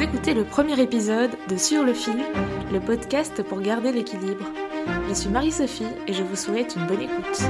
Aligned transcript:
Vous 0.00 0.06
écoutez 0.06 0.32
le 0.32 0.44
premier 0.44 0.80
épisode 0.80 1.32
de 1.50 1.58
Sur 1.58 1.84
le 1.84 1.92
fil, 1.92 2.24
le 2.72 2.80
podcast 2.80 3.42
pour 3.42 3.60
garder 3.60 3.92
l'équilibre. 3.92 4.46
Je 5.06 5.12
suis 5.12 5.28
Marie-Sophie 5.28 5.84
et 6.06 6.14
je 6.14 6.22
vous 6.22 6.36
souhaite 6.36 6.74
une 6.74 6.86
bonne 6.86 7.02
écoute. 7.02 7.42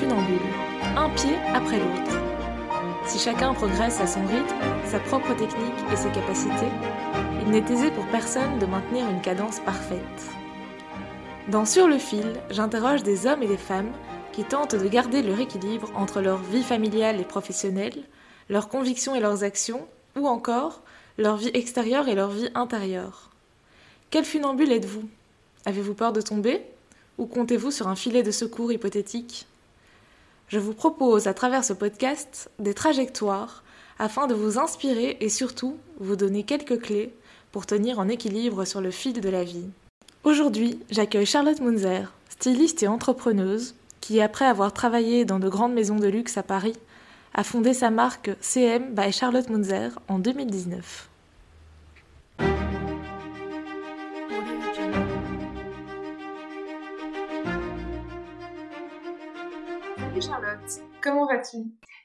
Funambule, 0.00 0.38
un 0.96 1.10
pied 1.10 1.36
après 1.52 1.78
l'autre. 1.78 2.16
Si 3.06 3.18
chacun 3.18 3.52
progresse 3.52 4.00
à 4.00 4.06
son 4.06 4.22
rythme, 4.22 4.56
sa 4.86 4.98
propre 4.98 5.34
technique 5.34 5.92
et 5.92 5.96
ses 5.96 6.10
capacités, 6.10 6.72
il 7.42 7.50
n'est 7.50 7.70
aisé 7.70 7.90
pour 7.90 8.06
personne 8.06 8.58
de 8.58 8.64
maintenir 8.64 9.06
une 9.10 9.20
cadence 9.20 9.60
parfaite. 9.60 10.00
Dans 11.48 11.66
Sur 11.66 11.86
le 11.86 11.98
fil, 11.98 12.32
j'interroge 12.48 13.02
des 13.02 13.26
hommes 13.26 13.42
et 13.42 13.46
des 13.46 13.58
femmes 13.58 13.92
qui 14.32 14.44
tentent 14.44 14.74
de 14.74 14.88
garder 14.88 15.20
leur 15.20 15.38
équilibre 15.38 15.90
entre 15.94 16.22
leur 16.22 16.38
vie 16.38 16.62
familiale 16.62 17.20
et 17.20 17.24
professionnelle, 17.24 18.02
leurs 18.48 18.70
convictions 18.70 19.14
et 19.14 19.20
leurs 19.20 19.44
actions, 19.44 19.86
ou 20.16 20.26
encore 20.26 20.80
leur 21.18 21.36
vie 21.36 21.50
extérieure 21.52 22.08
et 22.08 22.14
leur 22.14 22.30
vie 22.30 22.48
intérieure. 22.54 23.28
Quel 24.08 24.24
funambule 24.24 24.72
êtes-vous? 24.72 25.06
Avez-vous 25.66 25.94
peur 25.94 26.14
de 26.14 26.22
tomber? 26.22 26.62
Ou 27.18 27.26
comptez-vous 27.26 27.70
sur 27.70 27.86
un 27.88 27.96
filet 27.96 28.22
de 28.22 28.30
secours 28.30 28.72
hypothétique? 28.72 29.46
Je 30.50 30.58
vous 30.58 30.74
propose 30.74 31.28
à 31.28 31.32
travers 31.32 31.62
ce 31.62 31.72
podcast 31.72 32.50
des 32.58 32.74
trajectoires 32.74 33.62
afin 34.00 34.26
de 34.26 34.34
vous 34.34 34.58
inspirer 34.58 35.16
et 35.20 35.28
surtout 35.28 35.76
vous 36.00 36.16
donner 36.16 36.42
quelques 36.42 36.80
clés 36.80 37.14
pour 37.52 37.66
tenir 37.66 38.00
en 38.00 38.08
équilibre 38.08 38.64
sur 38.64 38.80
le 38.80 38.90
fil 38.90 39.20
de 39.20 39.28
la 39.28 39.44
vie. 39.44 39.68
Aujourd'hui, 40.24 40.80
j'accueille 40.90 41.24
Charlotte 41.24 41.60
Munzer, 41.60 42.12
styliste 42.28 42.82
et 42.82 42.88
entrepreneuse, 42.88 43.76
qui, 44.00 44.20
après 44.20 44.44
avoir 44.44 44.72
travaillé 44.72 45.24
dans 45.24 45.38
de 45.38 45.48
grandes 45.48 45.72
maisons 45.72 46.00
de 46.00 46.08
luxe 46.08 46.36
à 46.36 46.42
Paris, 46.42 46.76
a 47.32 47.44
fondé 47.44 47.72
sa 47.72 47.90
marque 47.90 48.32
CM 48.40 48.92
by 48.92 49.12
Charlotte 49.12 49.50
Munzer 49.50 50.00
en 50.08 50.18
2019. 50.18 51.09
Charlotte, 60.30 60.80
comment 61.02 61.26
vas-tu? 61.26 61.56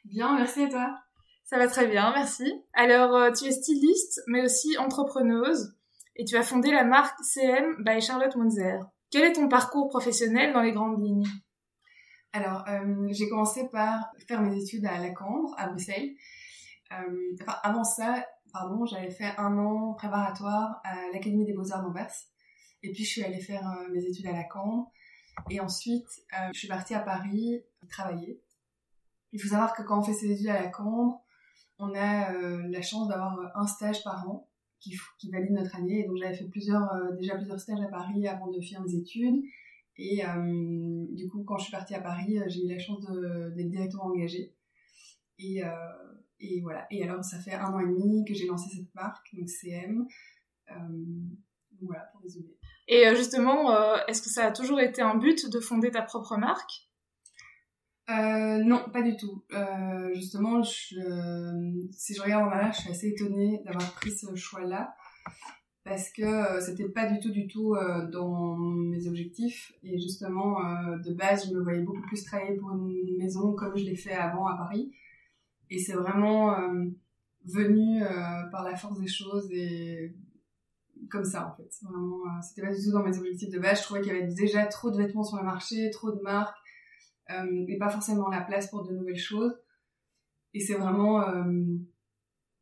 Bien, 0.04 0.36
merci 0.36 0.64
et 0.64 0.70
toi? 0.70 0.98
Ça 1.44 1.60
va 1.60 1.68
très 1.68 1.86
bien, 1.86 2.12
merci. 2.12 2.52
Alors, 2.74 3.16
euh, 3.16 3.32
tu 3.32 3.46
es 3.46 3.52
styliste, 3.52 4.20
mais 4.26 4.42
aussi 4.42 4.76
entrepreneuse, 4.80 5.76
et 6.16 6.26
tu 6.26 6.36
as 6.36 6.42
fondé 6.42 6.72
la 6.72 6.84
marque 6.86 7.16
CM 7.24 7.84
by 7.84 8.02
Charlotte 8.02 8.36
Munzer. 8.36 8.80
Quel 9.12 9.26
est 9.26 9.34
ton 9.34 9.48
parcours 9.48 9.90
professionnel 9.90 10.54
dans 10.54 10.64
les 10.64 10.72
grandes 10.72 11.00
lignes? 11.00 11.28
Alors, 12.34 12.68
euh, 12.68 13.08
j'ai 13.12 13.30
commencé 13.30 13.70
par 13.72 14.10
faire 14.28 14.42
mes 14.42 14.60
études 14.60 14.88
à 14.88 14.98
Lacambre, 14.98 15.54
à 15.60 15.68
Bruxelles. 15.68 16.16
Euh, 16.94 17.36
enfin, 17.40 17.60
avant 17.62 17.84
ça, 17.84 18.26
pardon, 18.52 18.88
j'avais 18.88 19.12
fait 19.12 19.36
un 19.38 19.56
an 19.60 19.94
préparatoire 19.94 20.82
à 20.84 20.96
l'Académie 21.14 21.46
des 21.46 21.54
Beaux-Arts 21.54 21.84
d'Anvers. 21.84 22.12
Et 22.82 22.92
puis, 22.92 23.04
je 23.04 23.10
suis 23.12 23.24
allée 23.24 23.40
faire 23.40 23.68
euh, 23.68 23.88
mes 23.94 24.04
études 24.04 24.26
à 24.26 24.32
Lacambre. 24.32 24.92
Et 25.50 25.60
ensuite, 25.60 26.08
euh, 26.34 26.50
je 26.54 26.60
suis 26.60 26.68
partie 26.68 26.94
à 26.94 27.00
Paris 27.00 27.62
travailler. 27.90 28.42
Il 29.32 29.42
faut 29.42 29.50
savoir 29.50 29.76
que 29.76 29.84
quand 29.84 30.00
on 30.00 30.04
fait 30.04 30.14
ses 30.14 30.32
études 30.32 30.48
à 30.48 30.62
Lacambre, 30.62 31.24
on 31.78 31.94
a 31.94 32.34
euh, 32.34 32.68
la 32.70 32.82
chance 32.82 33.08
d'avoir 33.08 33.52
un 33.56 33.68
stage 33.68 34.04
par 34.04 34.28
an 34.30 34.50
qui, 34.80 35.32
valide 35.32 35.52
notre 35.52 35.76
année. 35.76 36.02
Et 36.02 36.08
donc, 36.08 36.18
j'avais 36.18 36.36
fait 36.36 36.48
plusieurs, 36.48 36.92
euh, 36.94 37.12
déjà 37.20 37.36
plusieurs 37.36 37.60
stages 37.60 37.82
à 37.82 37.88
Paris 37.88 38.28
avant 38.28 38.48
de 38.48 38.60
finir 38.62 38.82
mes 38.82 38.96
études. 38.96 39.44
Et 39.98 40.26
euh, 40.26 41.06
du 41.12 41.28
coup, 41.30 41.44
quand 41.44 41.58
je 41.58 41.64
suis 41.64 41.72
partie 41.72 41.96
à 41.96 42.02
Paris, 42.02 42.40
j'ai 42.48 42.66
eu 42.66 42.70
la 42.70 42.80
chance 42.80 43.06
d'être 43.56 43.70
directement 43.70 44.06
engagée. 44.06 44.54
Et, 45.40 45.64
euh, 45.64 45.70
et 46.40 46.62
voilà. 46.62 46.86
Et 46.92 47.04
alors, 47.04 47.24
ça 47.24 47.40
fait 47.40 47.54
un 47.54 47.74
an 47.74 47.80
et 47.80 47.88
demi 47.88 48.26
que 48.26 48.34
j'ai 48.34 48.46
lancé 48.46 48.70
cette 48.70 48.94
marque, 48.94 49.34
donc 49.34 49.50
CM. 49.50 50.06
Euh, 50.72 50.76
voilà, 51.82 52.10
pour 52.12 52.22
résumer. 52.22 52.58
Et 52.88 53.08
euh, 53.08 53.16
justement, 53.16 53.72
euh, 53.72 53.98
est-ce 54.08 54.22
que 54.22 54.30
ça 54.30 54.46
a 54.46 54.52
toujours 54.52 54.80
été 54.80 55.02
un 55.02 55.16
but 55.16 55.50
de 55.50 55.60
fonder 55.60 55.92
ta 55.92 56.02
propre 56.02 56.38
marque? 56.38 56.88
Euh, 58.10 58.64
non, 58.64 58.86
pas 58.94 59.02
du 59.02 59.18
tout. 59.18 59.44
Justement, 60.14 60.62
si 60.64 60.96
je 60.96 62.22
regarde 62.22 62.48
en 62.48 62.52
arrière, 62.52 62.74
je 62.74 62.82
suis 62.82 62.92
assez 62.92 63.08
étonnée 63.08 63.62
d'avoir 63.66 63.92
pris 63.94 64.12
ce 64.12 64.36
choix-là 64.36 64.96
parce 65.84 66.12
que 66.12 66.62
c'était 66.62 66.90
pas 66.90 67.12
du 67.12 67.20
tout, 67.20 67.32
du 67.32 67.48
tout 67.48 67.76
dans 68.12 68.56
mes 68.58 69.08
objectifs. 69.08 69.74
Et 69.82 70.00
justement, 70.00 70.60
de 71.04 71.14
base, 71.14 71.48
je 71.50 71.56
me 71.56 71.64
voyais 71.64 71.82
beaucoup 71.82 72.04
plus 72.04 72.24
travailler 72.24 72.56
pour 72.58 72.72
une 72.74 73.18
maison 73.18 73.54
comme 73.54 73.76
je 73.76 73.86
l'ai 73.86 73.96
fait 73.96 74.14
avant 74.14 74.46
à 74.46 74.56
Paris. 74.56 74.92
Et 75.72 75.80
c'est 75.80 75.94
vraiment 75.94 76.56
venu 77.44 78.04
par 78.52 78.64
la 78.64 78.76
force 78.76 79.00
des 79.00 79.08
choses 79.08 79.52
et 79.52 80.14
comme 81.10 81.26
ça 81.26 81.48
en 81.48 81.56
fait. 81.56 81.70
Vraiment, 81.84 82.26
euh, 82.26 82.42
c'était 82.42 82.62
pas 82.68 82.74
du 82.74 82.82
tout 82.84 82.92
dans 82.92 83.04
mes 83.04 83.18
objectifs 83.18 83.50
de 83.52 83.60
base. 83.60 83.80
Je 83.80 83.84
trouvais 83.84 84.02
qu'il 84.02 84.14
y 84.14 84.16
avait 84.18 84.34
déjà 84.34 84.66
trop 84.66 84.92
de 84.92 84.98
vêtements 84.98 85.24
sur 85.24 85.38
le 85.38 85.44
marché, 85.44 85.90
trop 85.92 86.12
de 86.12 86.22
marques 86.22 86.58
euh, 87.32 87.66
et 87.68 87.78
pas 87.78 87.90
forcément 87.90 88.30
la 88.30 88.42
place 88.42 88.70
pour 88.70 88.84
de 88.88 88.94
nouvelles 88.94 89.18
choses. 89.18 89.54
Et 90.54 90.60
c'est 90.60 90.76
vraiment 90.76 91.22
euh, 91.22 91.44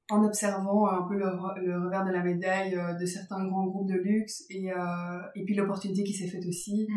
en 0.10 0.24
observant 0.24 0.88
un 0.88 1.08
peu 1.08 1.16
le, 1.16 1.26
re- 1.26 1.60
le 1.60 1.80
revers 1.86 2.06
de 2.06 2.12
la 2.12 2.24
médaille 2.24 2.76
euh, 2.76 2.94
de 2.94 3.06
certains 3.06 3.46
grands 3.48 3.68
groupes 3.68 3.90
de 3.90 3.98
luxe 3.98 4.44
et, 4.50 4.72
euh, 4.72 5.22
et 5.36 5.44
puis 5.46 5.56
l'opportunité 5.56 6.04
qui 6.04 6.14
s'est 6.14 6.28
faite 6.28 6.46
aussi. 6.48 6.88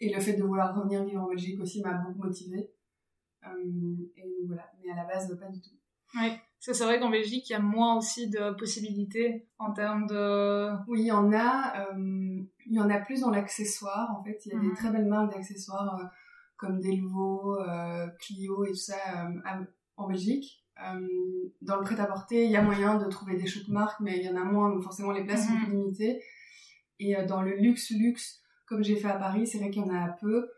Et 0.00 0.12
le 0.12 0.20
fait 0.20 0.34
de 0.34 0.42
vouloir 0.42 0.74
revenir 0.74 1.04
vivre 1.04 1.22
en 1.22 1.28
Belgique 1.28 1.60
aussi 1.60 1.80
m'a 1.80 1.94
beaucoup 1.94 2.26
motivée. 2.26 2.72
Euh, 3.46 4.10
et 4.16 4.44
voilà, 4.46 4.66
mais 4.82 4.90
à 4.90 4.96
la 4.96 5.04
base, 5.04 5.28
pas 5.38 5.48
du 5.48 5.60
tout. 5.60 5.76
Oui, 6.16 6.32
parce 6.64 6.78
que 6.78 6.84
c'est 6.84 6.84
vrai 6.84 7.00
qu'en 7.00 7.10
Belgique, 7.10 7.48
il 7.50 7.52
y 7.52 7.56
a 7.56 7.60
moins 7.60 7.96
aussi 7.96 8.28
de 8.30 8.52
possibilités 8.56 9.48
en 9.58 9.72
termes 9.72 10.06
de... 10.06 10.70
Oui, 10.88 11.00
il 11.00 11.06
y 11.06 11.12
en 11.12 11.32
a. 11.32 11.88
euh, 11.92 12.40
il 12.66 12.74
y 12.76 12.80
en 12.80 12.88
a 12.88 12.98
plus 13.00 13.20
dans 13.22 13.30
l'accessoire. 13.30 14.16
En 14.16 14.22
fait, 14.22 14.38
il 14.46 14.52
y 14.52 14.54
a 14.54 14.58
Mhm. 14.58 14.68
des 14.68 14.74
très 14.76 14.90
belles 14.90 15.06
marques 15.08 15.32
d'accessoires 15.32 15.98
euh, 16.00 16.04
comme 16.56 16.78
Delvaux, 16.80 17.58
euh, 17.60 18.06
Clio 18.20 18.64
et 18.64 18.68
tout 18.70 18.74
ça 18.76 18.94
euh, 18.94 19.40
à- 19.44 19.58
en 19.96 20.06
Belgique. 20.06 20.64
Dans 21.60 21.76
le 21.76 21.82
prêt-à-porter, 21.82 22.44
il 22.44 22.50
y 22.50 22.56
a 22.56 22.62
moyen 22.62 22.96
de 22.96 23.08
trouver 23.08 23.36
des 23.36 23.46
chouettes 23.46 23.68
marques, 23.68 24.00
mais 24.00 24.18
il 24.18 24.24
y 24.24 24.28
en 24.28 24.36
a 24.36 24.44
moins, 24.44 24.70
donc 24.70 24.82
forcément 24.82 25.12
les 25.12 25.24
places 25.24 25.46
sont 25.46 25.52
Mhm. 25.54 25.64
plus 25.64 25.72
limitées. 25.72 26.22
Et 27.00 27.14
dans 27.26 27.42
le 27.42 27.56
luxe-luxe, 27.56 28.40
comme 28.66 28.82
j'ai 28.84 28.96
fait 28.96 29.08
à 29.08 29.16
Paris, 29.18 29.46
c'est 29.46 29.58
vrai 29.58 29.70
qu'il 29.70 29.82
y 29.82 29.84
en 29.84 29.94
a 29.94 30.08
peu. 30.20 30.48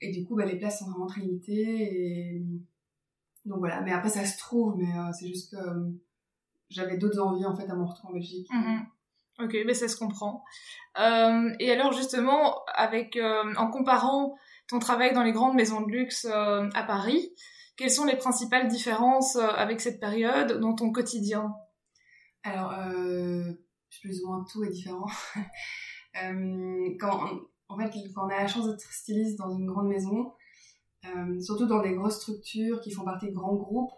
Et 0.00 0.10
du 0.12 0.24
coup, 0.24 0.36
bah, 0.36 0.44
les 0.44 0.56
places 0.58 0.80
sont 0.80 0.90
vraiment 0.90 1.06
très 1.06 1.20
limitées. 1.22 2.34
Et... 2.36 2.42
Donc 3.48 3.60
voilà, 3.60 3.80
mais 3.80 3.92
après 3.92 4.10
ça 4.10 4.24
se 4.26 4.38
trouve, 4.38 4.76
mais 4.76 4.92
euh, 4.92 5.10
c'est 5.18 5.26
juste 5.26 5.52
que 5.52 5.56
euh, 5.56 5.90
j'avais 6.68 6.98
d'autres 6.98 7.18
envies 7.18 7.46
en 7.46 7.56
fait 7.56 7.68
à 7.68 7.74
mon 7.74 7.86
retour 7.86 8.10
en 8.10 8.12
Belgique. 8.12 8.46
Mhm. 8.52 8.86
Ok, 9.40 9.56
mais 9.64 9.72
ça 9.72 9.88
se 9.88 9.96
comprend. 9.96 10.44
Euh, 11.00 11.50
et 11.58 11.70
alors 11.70 11.92
justement, 11.92 12.64
avec 12.74 13.18
en 13.56 13.70
comparant 13.70 14.36
ton 14.66 14.80
travail 14.80 15.14
dans 15.14 15.22
les 15.22 15.32
grandes 15.32 15.54
maisons 15.54 15.80
de 15.80 15.90
luxe 15.90 16.24
à 16.26 16.82
Paris, 16.82 17.32
quelles 17.76 17.92
sont 17.92 18.04
les 18.04 18.16
principales 18.16 18.66
différences 18.66 19.36
avec 19.36 19.80
cette 19.80 20.00
période 20.00 20.58
dans 20.58 20.74
ton 20.74 20.90
quotidien? 20.90 21.54
Alors, 22.42 22.74
plus 24.00 24.24
ou 24.24 24.26
moins 24.26 24.44
tout 24.50 24.64
est 24.64 24.70
différent. 24.70 25.06
Quand, 26.98 27.20
en 27.68 27.78
fait, 27.78 27.92
quand 28.12 28.26
on 28.26 28.30
a 28.30 28.40
la 28.40 28.48
chance 28.48 28.66
d'être 28.66 28.92
styliste 28.92 29.38
dans 29.38 29.50
une 29.50 29.66
grande 29.66 29.86
maison, 29.86 30.32
euh, 31.06 31.40
surtout 31.40 31.66
dans 31.66 31.82
des 31.82 31.94
grosses 31.94 32.20
structures 32.20 32.80
qui 32.80 32.90
font 32.90 33.04
partie 33.04 33.28
de 33.28 33.34
grands 33.34 33.54
groupes, 33.56 33.92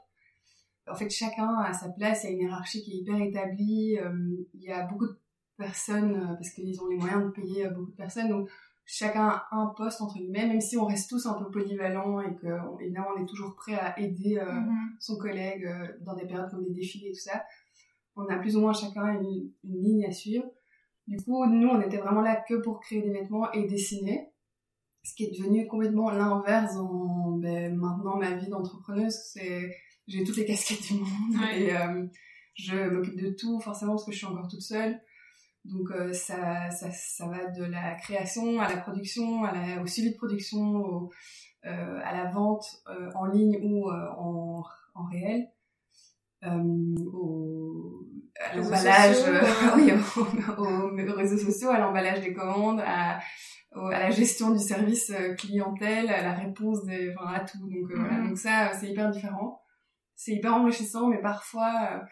en 0.91 0.95
fait, 0.95 1.09
chacun 1.11 1.55
a 1.59 1.73
sa 1.73 1.89
place, 1.91 2.25
il 2.25 2.27
y 2.27 2.31
a 2.31 2.33
une 2.33 2.41
hiérarchie 2.43 2.83
qui 2.83 2.93
est 2.93 2.97
hyper 2.97 3.21
établie, 3.21 3.97
euh, 3.99 4.13
il 4.55 4.63
y 4.63 4.73
a 4.73 4.87
beaucoup 4.87 5.07
de 5.07 5.17
personnes, 5.57 6.15
euh, 6.17 6.35
parce 6.35 6.51
qu'ils 6.51 6.81
ont 6.83 6.89
les 6.89 6.97
moyens 6.97 7.25
de 7.25 7.31
payer 7.31 7.69
beaucoup 7.69 7.91
de 7.93 7.97
personnes, 7.97 8.29
donc 8.29 8.49
chacun 8.87 9.29
a 9.29 9.47
un 9.53 9.67
poste, 9.67 10.01
entre 10.01 10.17
guillemets, 10.19 10.47
même 10.47 10.61
si 10.61 10.77
on 10.77 10.87
reste 10.87 11.09
tous 11.09 11.27
un 11.27 11.35
peu 11.35 11.49
polyvalents 11.51 12.21
et 12.21 12.35
que, 12.35 12.49
évidemment, 12.83 13.09
on 13.17 13.23
est 13.23 13.27
toujours 13.27 13.55
prêt 13.55 13.75
à 13.75 13.99
aider 14.01 14.39
euh, 14.39 14.53
Mhm. 14.53 14.97
son 14.99 15.17
collègue 15.17 15.69
dans 16.01 16.15
des 16.17 16.27
périodes 16.27 16.51
comme 16.51 16.65
des 16.65 16.75
défilés 16.75 17.09
et 17.11 17.13
tout 17.13 17.21
ça. 17.21 17.45
On 18.17 18.27
a 18.27 18.37
plus 18.39 18.57
ou 18.57 18.61
moins 18.61 18.73
chacun 18.73 19.21
une, 19.21 19.51
une 19.63 19.83
ligne 19.83 20.05
à 20.07 20.11
suivre. 20.13 20.45
Du 21.07 21.17
coup, 21.23 21.47
nous, 21.47 21.69
on 21.69 21.81
était 21.81 21.99
vraiment 21.99 22.21
là 22.23 22.43
que 22.49 22.55
pour 22.55 22.81
créer 22.81 23.01
des 23.03 23.11
vêtements 23.13 23.51
et 23.53 23.67
dessiner. 23.69 24.33
Ce 25.03 25.15
qui 25.15 25.25
est 25.25 25.39
devenu 25.39 25.67
complètement 25.67 26.11
l'inverse 26.11 26.75
ben, 27.39 27.75
maintenant 27.75 28.17
ma 28.17 28.33
vie 28.33 28.49
d'entrepreneuse. 28.49 29.15
C'est 29.33 29.75
j'ai 30.07 30.25
toutes 30.25 30.37
les 30.37 30.45
casquettes 30.45 30.83
du 30.83 30.95
monde 30.95 31.41
Ouais. 31.41 31.63
et 31.63 31.77
euh, 31.77 32.07
je 32.55 32.77
m'occupe 32.91 33.17
de 33.17 33.31
tout 33.31 33.61
forcément 33.61 33.93
parce 33.93 34.05
que 34.05 34.13
je 34.13 34.19
suis 34.19 34.27
encore 34.27 34.49
toute 34.49 34.61
seule. 34.63 35.01
Donc 35.65 35.91
euh, 35.91 36.13
ça, 36.13 36.71
ça, 36.71 36.91
ça, 36.91 37.29
va 37.29 37.47
de 37.47 37.65
la 37.65 37.95
création 37.95 38.61
à 38.61 38.69
la 38.69 38.79
production, 38.79 39.45
à 39.45 39.53
la, 39.53 39.83
au 39.83 39.87
suivi 39.87 40.11
de 40.13 40.17
production, 40.17 40.77
au, 40.77 41.13
euh, 41.67 42.01
à 42.03 42.13
la 42.13 42.31
vente 42.31 42.65
en 43.15 43.27
ligne 43.27 43.59
ou 43.63 43.91
en, 43.91 44.65
en 44.95 45.05
réel, 45.05 45.49
au, 46.43 48.07
à 48.41 48.57
l'emballage, 48.57 49.17
oui, 49.77 49.93
aux, 49.93 50.63
aux, 50.63 51.15
réseaux 51.15 51.39
sociaux, 51.39 51.71
à 51.71 51.79
l'emballage 51.79 52.23
des 52.23 52.33
commandes, 52.33 52.81
à, 52.85 53.21
à 53.73 53.99
la 53.99 54.11
gestion 54.11 54.51
du 54.51 54.59
service 54.59 55.13
clientèle, 55.39 56.11
à 56.11 56.23
la 56.23 56.35
réponse 56.35 56.85
des, 56.85 57.15
enfin, 57.17 57.33
à 57.33 57.41
tout. 57.41 57.59
Donc 57.59 57.91
voilà, 57.95 58.15
mm-hmm. 58.15 58.29
donc 58.29 58.39
ça 58.39 58.73
c'est 58.73 58.89
hyper 58.89 59.11
différent. 59.11 59.63
C'est 60.17 60.33
hyper 60.33 60.55
enrichissant, 60.55 61.09
mais 61.09 61.21
parfois 61.21 62.03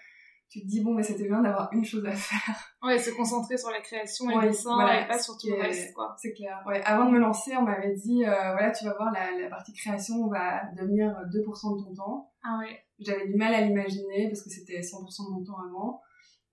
tu 0.51 0.63
te 0.63 0.67
dis 0.67 0.83
bon 0.83 0.95
mais 0.95 1.03
c'était 1.03 1.27
bien 1.27 1.43
d'avoir 1.43 1.69
une 1.73 1.85
chose 1.85 2.05
à 2.07 2.13
faire. 2.17 2.57
Ouais, 2.83 2.99
se 2.99 3.11
concentrer 3.11 3.59
sur 3.59 3.71
la 3.71 3.81
création 3.81 4.31
et 4.31 4.35
le 4.35 4.49
dessin 4.49 4.79
et 4.89 5.07
pas 5.07 5.19
sur 5.19 5.37
tout 5.37 5.49
le 5.49 5.61
reste 5.61 5.93
quoi. 5.95 6.15
C'est 6.19 6.33
clair. 6.33 6.63
Ouais, 6.67 6.83
avant 6.85 7.07
de 7.07 7.11
me 7.11 7.19
lancer, 7.19 7.57
on 7.57 7.63
m'avait 7.63 7.95
dit 7.95 8.25
euh, 8.25 8.53
voilà, 8.53 8.71
tu 8.71 8.85
vas 8.87 8.95
voir 8.95 9.13
la, 9.13 9.39
la 9.39 9.49
partie 9.49 9.73
création 9.73 10.29
va 10.29 10.63
devenir 10.77 11.11
2% 11.11 11.79
de 11.79 11.85
ton 11.85 11.95
temps. 11.95 12.33
Ah 12.43 12.59
ouais. 12.61 12.79
J'avais 12.99 13.27
du 13.29 13.37
mal 13.37 13.55
à 13.55 13.61
l'imaginer 13.61 14.29
parce 14.29 14.43
que 14.43 14.51
c'était 14.51 14.81
100% 14.81 15.27
de 15.27 15.33
mon 15.35 15.45
temps 15.45 15.59
avant. 15.69 16.01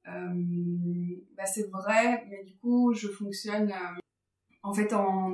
Euh, 0.07 1.15
bah 1.35 1.45
c'est 1.45 1.69
vrai, 1.71 2.25
mais 2.29 2.43
du 2.43 2.55
coup, 2.57 2.93
je 2.93 3.07
fonctionne 3.07 3.71
euh, 3.71 3.99
en 4.65 4.73
fait 4.73 4.93
en 4.93 5.33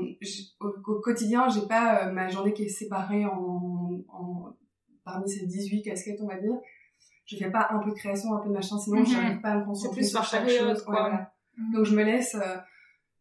au, 0.60 0.68
au 0.88 1.00
quotidien, 1.00 1.48
j'ai 1.50 1.68
pas 1.68 2.04
euh, 2.08 2.12
ma 2.12 2.28
journée 2.28 2.54
qui 2.54 2.64
est 2.64 2.70
séparée 2.70 3.26
en, 3.26 4.04
en 4.10 4.56
parmi 5.04 5.30
ces 5.30 5.46
18 5.46 5.84
casquettes, 5.84 6.20
on 6.22 6.28
va 6.28 6.38
dire 6.38 6.56
je 7.32 7.38
fais 7.38 7.50
pas 7.50 7.68
un 7.72 7.80
peu 7.80 7.92
de 7.92 7.96
création, 7.96 8.34
un 8.36 8.40
peu 8.40 8.50
de 8.50 8.54
machin, 8.54 8.78
sinon 8.78 9.04
je 9.06 9.16
n'arrive 9.16 9.40
pas 9.40 9.52
à 9.52 9.58
me 9.60 9.66
concentrer 9.66 10.04
sur 10.04 10.24
chaque 10.24 10.50
chose. 10.50 10.86
Mhm. 11.58 11.74
Donc 11.74 11.86
je 11.86 11.96
me 11.96 12.04
laisse 12.04 12.36
euh, 12.36 12.58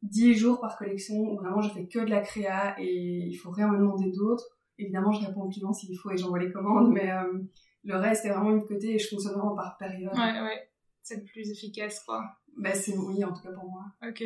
10 0.02 0.34
jours 0.34 0.60
par 0.60 0.76
collection 0.76 1.14
où 1.14 1.36
vraiment 1.36 1.60
je 1.60 1.72
fais 1.72 1.86
que 1.86 2.00
de 2.00 2.10
la 2.10 2.20
créa 2.20 2.74
et 2.80 3.26
il 3.28 3.34
faut 3.34 3.50
rien 3.50 3.68
me 3.68 3.78
demander 3.78 4.10
d'autre. 4.10 4.44
Évidemment, 4.78 5.12
je 5.12 5.24
réponds 5.24 5.42
aux 5.42 5.48
clients 5.48 5.72
s'il 5.72 5.96
faut 5.96 6.10
et 6.10 6.16
j'envoie 6.16 6.38
les 6.38 6.50
commandes, 6.50 6.90
mais 6.90 7.10
euh, 7.12 7.38
le 7.84 7.96
reste 7.96 8.24
est 8.24 8.30
vraiment 8.30 8.50
une 8.50 8.60
de 8.60 8.64
côté 8.64 8.94
et 8.94 8.98
je 8.98 9.08
fonctionne 9.08 9.34
vraiment 9.34 9.54
par 9.54 9.76
période. 9.76 10.12
Ouais, 10.14 10.40
ouais. 10.40 10.70
C'est 11.02 11.16
le 11.16 11.24
plus 11.24 11.50
efficace, 11.50 12.02
quoi. 12.04 12.24
Bah, 12.56 12.72
c'est 12.74 12.96
oui, 12.96 13.22
en 13.24 13.32
tout 13.32 13.42
cas 13.42 13.52
pour 13.52 13.68
moi. 13.68 13.84
Ok. 14.06 14.24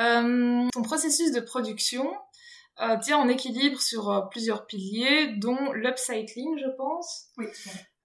Euh, 0.00 0.68
ton 0.72 0.82
processus 0.82 1.32
de 1.32 1.40
production 1.40 2.12
euh, 2.82 2.98
tient 2.98 3.18
en 3.18 3.28
équilibre 3.28 3.80
sur 3.80 4.10
euh, 4.10 4.20
plusieurs 4.30 4.66
piliers, 4.66 5.34
dont 5.38 5.72
l'upcycling, 5.72 6.58
je 6.58 6.76
pense. 6.76 7.28
Oui. 7.38 7.46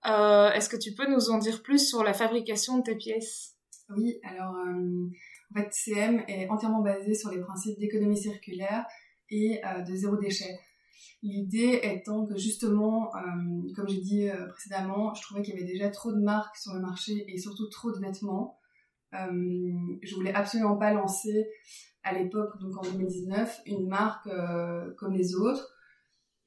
Euh, 0.07 0.51
Est-ce 0.51 0.69
que 0.69 0.77
tu 0.77 0.93
peux 0.93 1.09
nous 1.09 1.29
en 1.29 1.37
dire 1.37 1.61
plus 1.61 1.87
sur 1.89 2.03
la 2.03 2.13
fabrication 2.13 2.77
de 2.77 2.83
tes 2.83 2.95
pièces? 2.95 3.55
Oui, 3.89 4.19
alors 4.23 4.55
euh, 4.55 5.09
en 5.53 5.59
fait 5.59 5.67
CM 5.71 6.23
est 6.27 6.47
entièrement 6.49 6.81
basé 6.81 7.13
sur 7.13 7.29
les 7.29 7.39
principes 7.41 7.77
d'économie 7.77 8.17
circulaire 8.17 8.85
et 9.29 9.61
euh, 9.65 9.81
de 9.81 9.95
zéro 9.95 10.15
déchet. 10.15 10.59
L'idée 11.23 11.79
étant 11.83 12.25
que 12.25 12.37
justement, 12.37 13.13
euh, 13.15 13.73
comme 13.75 13.87
j'ai 13.87 13.99
dit 14.01 14.29
euh, 14.29 14.47
précédemment, 14.47 15.13
je 15.13 15.21
trouvais 15.21 15.41
qu'il 15.41 15.53
y 15.53 15.57
avait 15.57 15.71
déjà 15.71 15.89
trop 15.89 16.11
de 16.11 16.19
marques 16.19 16.57
sur 16.57 16.73
le 16.73 16.79
marché 16.79 17.25
et 17.27 17.37
surtout 17.37 17.67
trop 17.67 17.91
de 17.91 17.99
vêtements. 17.99 18.57
Euh, 19.13 19.97
je 20.01 20.15
voulais 20.15 20.33
absolument 20.33 20.77
pas 20.77 20.93
lancer 20.93 21.47
à 22.03 22.13
l'époque, 22.13 22.59
donc 22.59 22.77
en 22.77 22.81
2019, 22.81 23.61
une 23.65 23.87
marque 23.87 24.29
comme 24.97 25.13
les 25.13 25.35
autres 25.35 25.71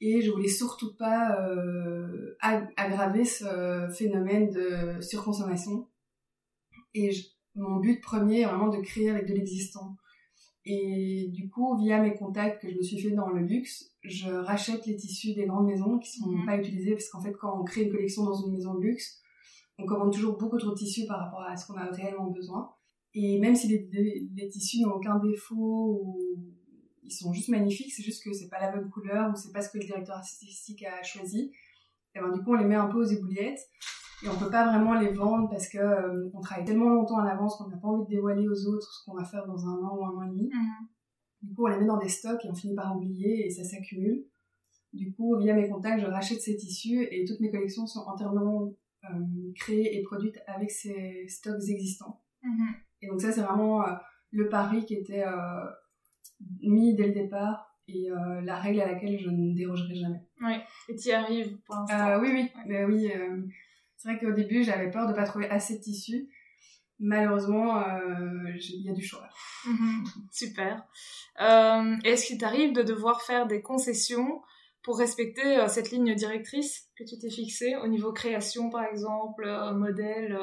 et 0.01 0.21
je 0.21 0.31
voulais 0.31 0.49
surtout 0.49 0.95
pas 0.95 1.39
euh, 1.41 2.35
aggraver 2.41 3.25
ce 3.25 3.87
phénomène 3.97 4.49
de 4.49 5.01
surconsommation. 5.01 5.87
Et 6.93 7.11
mon 7.55 7.79
but 7.79 8.01
premier 8.01 8.41
est 8.41 8.45
vraiment 8.45 8.69
de 8.69 8.81
créer 8.81 9.09
avec 9.09 9.27
de 9.27 9.33
l'existant. 9.33 9.95
Et 10.65 11.29
du 11.31 11.49
coup, 11.49 11.77
via 11.77 12.01
mes 12.01 12.15
contacts 12.15 12.61
que 12.61 12.69
je 12.69 12.75
me 12.75 12.81
suis 12.81 12.99
fait 12.99 13.11
dans 13.11 13.29
le 13.29 13.41
luxe, 13.41 13.91
je 14.01 14.29
rachète 14.29 14.85
les 14.85 14.95
tissus 14.95 15.33
des 15.33 15.45
grandes 15.45 15.67
maisons 15.67 15.99
qui 15.99 16.19
sont 16.19 16.29
mhm. 16.29 16.45
pas 16.45 16.57
utilisés 16.57 16.93
parce 16.93 17.09
qu'en 17.09 17.21
fait, 17.21 17.33
quand 17.33 17.59
on 17.59 17.63
crée 17.63 17.83
une 17.83 17.91
collection 17.91 18.23
dans 18.23 18.35
une 18.35 18.53
maison 18.53 18.73
de 18.75 18.81
luxe, 18.81 19.21
on 19.77 19.85
commande 19.85 20.13
toujours 20.13 20.37
beaucoup 20.37 20.57
trop 20.57 20.71
de 20.71 20.75
tissus 20.75 21.05
par 21.05 21.19
rapport 21.19 21.41
à 21.41 21.55
ce 21.55 21.67
qu'on 21.67 21.77
a 21.77 21.85
réellement 21.85 22.29
besoin. 22.29 22.71
Et 23.13 23.39
même 23.39 23.55
si 23.55 23.67
les, 23.67 24.29
les 24.35 24.49
tissus 24.49 24.81
n'ont 24.81 24.93
aucun 24.93 25.19
défaut 25.19 26.01
ou 26.03 26.19
ils 27.05 27.11
sont 27.11 27.31
juste 27.31 27.49
magnifiques, 27.49 27.93
c'est 27.93 28.03
juste 28.03 28.23
que 28.23 28.33
c'est 28.33 28.49
pas 28.49 28.59
la 28.59 28.71
bonne 28.71 28.89
couleur 28.89 29.31
ou 29.31 29.35
c'est 29.35 29.51
pas 29.51 29.61
ce 29.61 29.69
que 29.69 29.77
le 29.77 29.85
directeur 29.85 30.17
artistique 30.17 30.83
a 30.83 31.03
choisi. 31.03 31.51
Et 32.15 32.19
ben 32.19 32.31
du 32.31 32.41
coup 32.41 32.53
on 32.53 32.57
les 32.57 32.65
met 32.65 32.75
un 32.75 32.87
peu 32.87 32.99
aux 32.99 33.05
ébouillettes 33.05 33.59
et 34.23 34.29
on 34.29 34.37
peut 34.37 34.49
pas 34.49 34.65
vraiment 34.65 34.93
les 34.93 35.11
vendre 35.11 35.49
parce 35.49 35.67
que 35.67 35.77
euh, 35.77 36.29
on 36.33 36.39
travaille 36.39 36.65
tellement 36.65 36.89
longtemps 36.89 37.17
à 37.17 37.25
l'avance 37.25 37.57
qu'on 37.57 37.67
n'a 37.67 37.77
pas 37.77 37.87
envie 37.87 38.05
de 38.05 38.15
dévoiler 38.15 38.47
aux 38.47 38.67
autres 38.67 38.91
ce 38.91 39.05
qu'on 39.05 39.17
va 39.17 39.25
faire 39.25 39.45
dans 39.45 39.65
un 39.67 39.83
an 39.83 39.97
ou 39.97 40.05
un 40.05 40.17
an 40.17 40.23
et 40.23 40.29
demi. 40.29 40.49
Mhm. 40.49 40.87
Du 41.41 41.53
coup 41.53 41.65
on 41.65 41.67
les 41.67 41.77
met 41.77 41.85
dans 41.85 41.97
des 41.97 42.09
stocks 42.09 42.43
et 42.43 42.49
on 42.49 42.55
finit 42.55 42.75
par 42.75 42.95
oublier 42.95 43.45
et 43.45 43.49
ça 43.49 43.63
s'accumule. 43.63 44.25
Du 44.93 45.13
coup 45.13 45.37
via 45.37 45.53
mes 45.53 45.69
contacts 45.69 46.01
je 46.01 46.07
rachète 46.07 46.41
ces 46.41 46.55
tissus 46.55 47.07
et 47.11 47.25
toutes 47.25 47.41
mes 47.41 47.51
collections 47.51 47.85
sont 47.85 48.01
entièrement 48.07 48.71
euh, 49.13 49.51
créées 49.55 49.97
et 49.97 50.03
produites 50.03 50.39
avec 50.47 50.71
ces 50.71 51.27
stocks 51.27 51.69
existants. 51.69 52.21
Mhm. 52.43 52.75
Et 53.01 53.07
donc 53.07 53.21
ça 53.21 53.31
c'est 53.31 53.41
vraiment 53.41 53.85
euh, 53.85 53.93
le 54.31 54.49
pari 54.49 54.85
qui 54.85 54.95
était 54.95 55.23
mis 56.61 56.95
dès 56.95 57.07
le 57.07 57.13
départ 57.13 57.75
et 57.87 58.09
euh, 58.11 58.41
la 58.41 58.59
règle 58.59 58.81
à 58.81 58.91
laquelle 58.91 59.19
je 59.19 59.29
ne 59.29 59.55
dérogerai 59.55 59.95
jamais. 59.95 60.21
Oui, 60.41 60.55
et 60.89 60.95
tu 60.95 61.09
y 61.09 61.11
arrives 61.11 61.57
pour 61.65 61.75
l'instant. 61.75 62.09
Euh, 62.09 62.19
oui, 62.19 62.29
oui, 62.33 62.51
mais 62.67 62.85
oui. 62.85 63.11
Euh, 63.11 63.41
c'est 63.95 64.09
vrai 64.09 64.19
qu'au 64.19 64.31
début, 64.31 64.63
j'avais 64.63 64.89
peur 64.89 65.07
de 65.07 65.13
pas 65.13 65.23
trouver 65.23 65.49
assez 65.49 65.77
de 65.77 65.83
tissu. 65.83 66.29
Malheureusement, 66.99 67.83
il 68.47 68.81
y 68.81 68.89
a 68.89 68.93
du 68.93 69.05
choix. 69.05 69.27
Mhm, 69.67 70.03
super. 70.31 70.85
Est-ce 71.37 72.25
qu'il 72.25 72.37
t'arrive 72.37 72.73
de 72.73 72.83
devoir 72.83 73.21
faire 73.21 73.47
des 73.47 73.61
concessions 73.61 74.41
pour 74.85 74.97
respecter 74.97 75.67
cette 75.67 75.91
ligne 75.91 76.15
directrice 76.15 76.89
que 76.97 77.03
tu 77.03 77.17
t'es 77.19 77.29
fixée 77.29 77.75
au 77.75 77.87
niveau 77.87 78.13
création, 78.13 78.69
par 78.69 78.85
exemple, 78.85 79.45
modèle, 79.73 80.39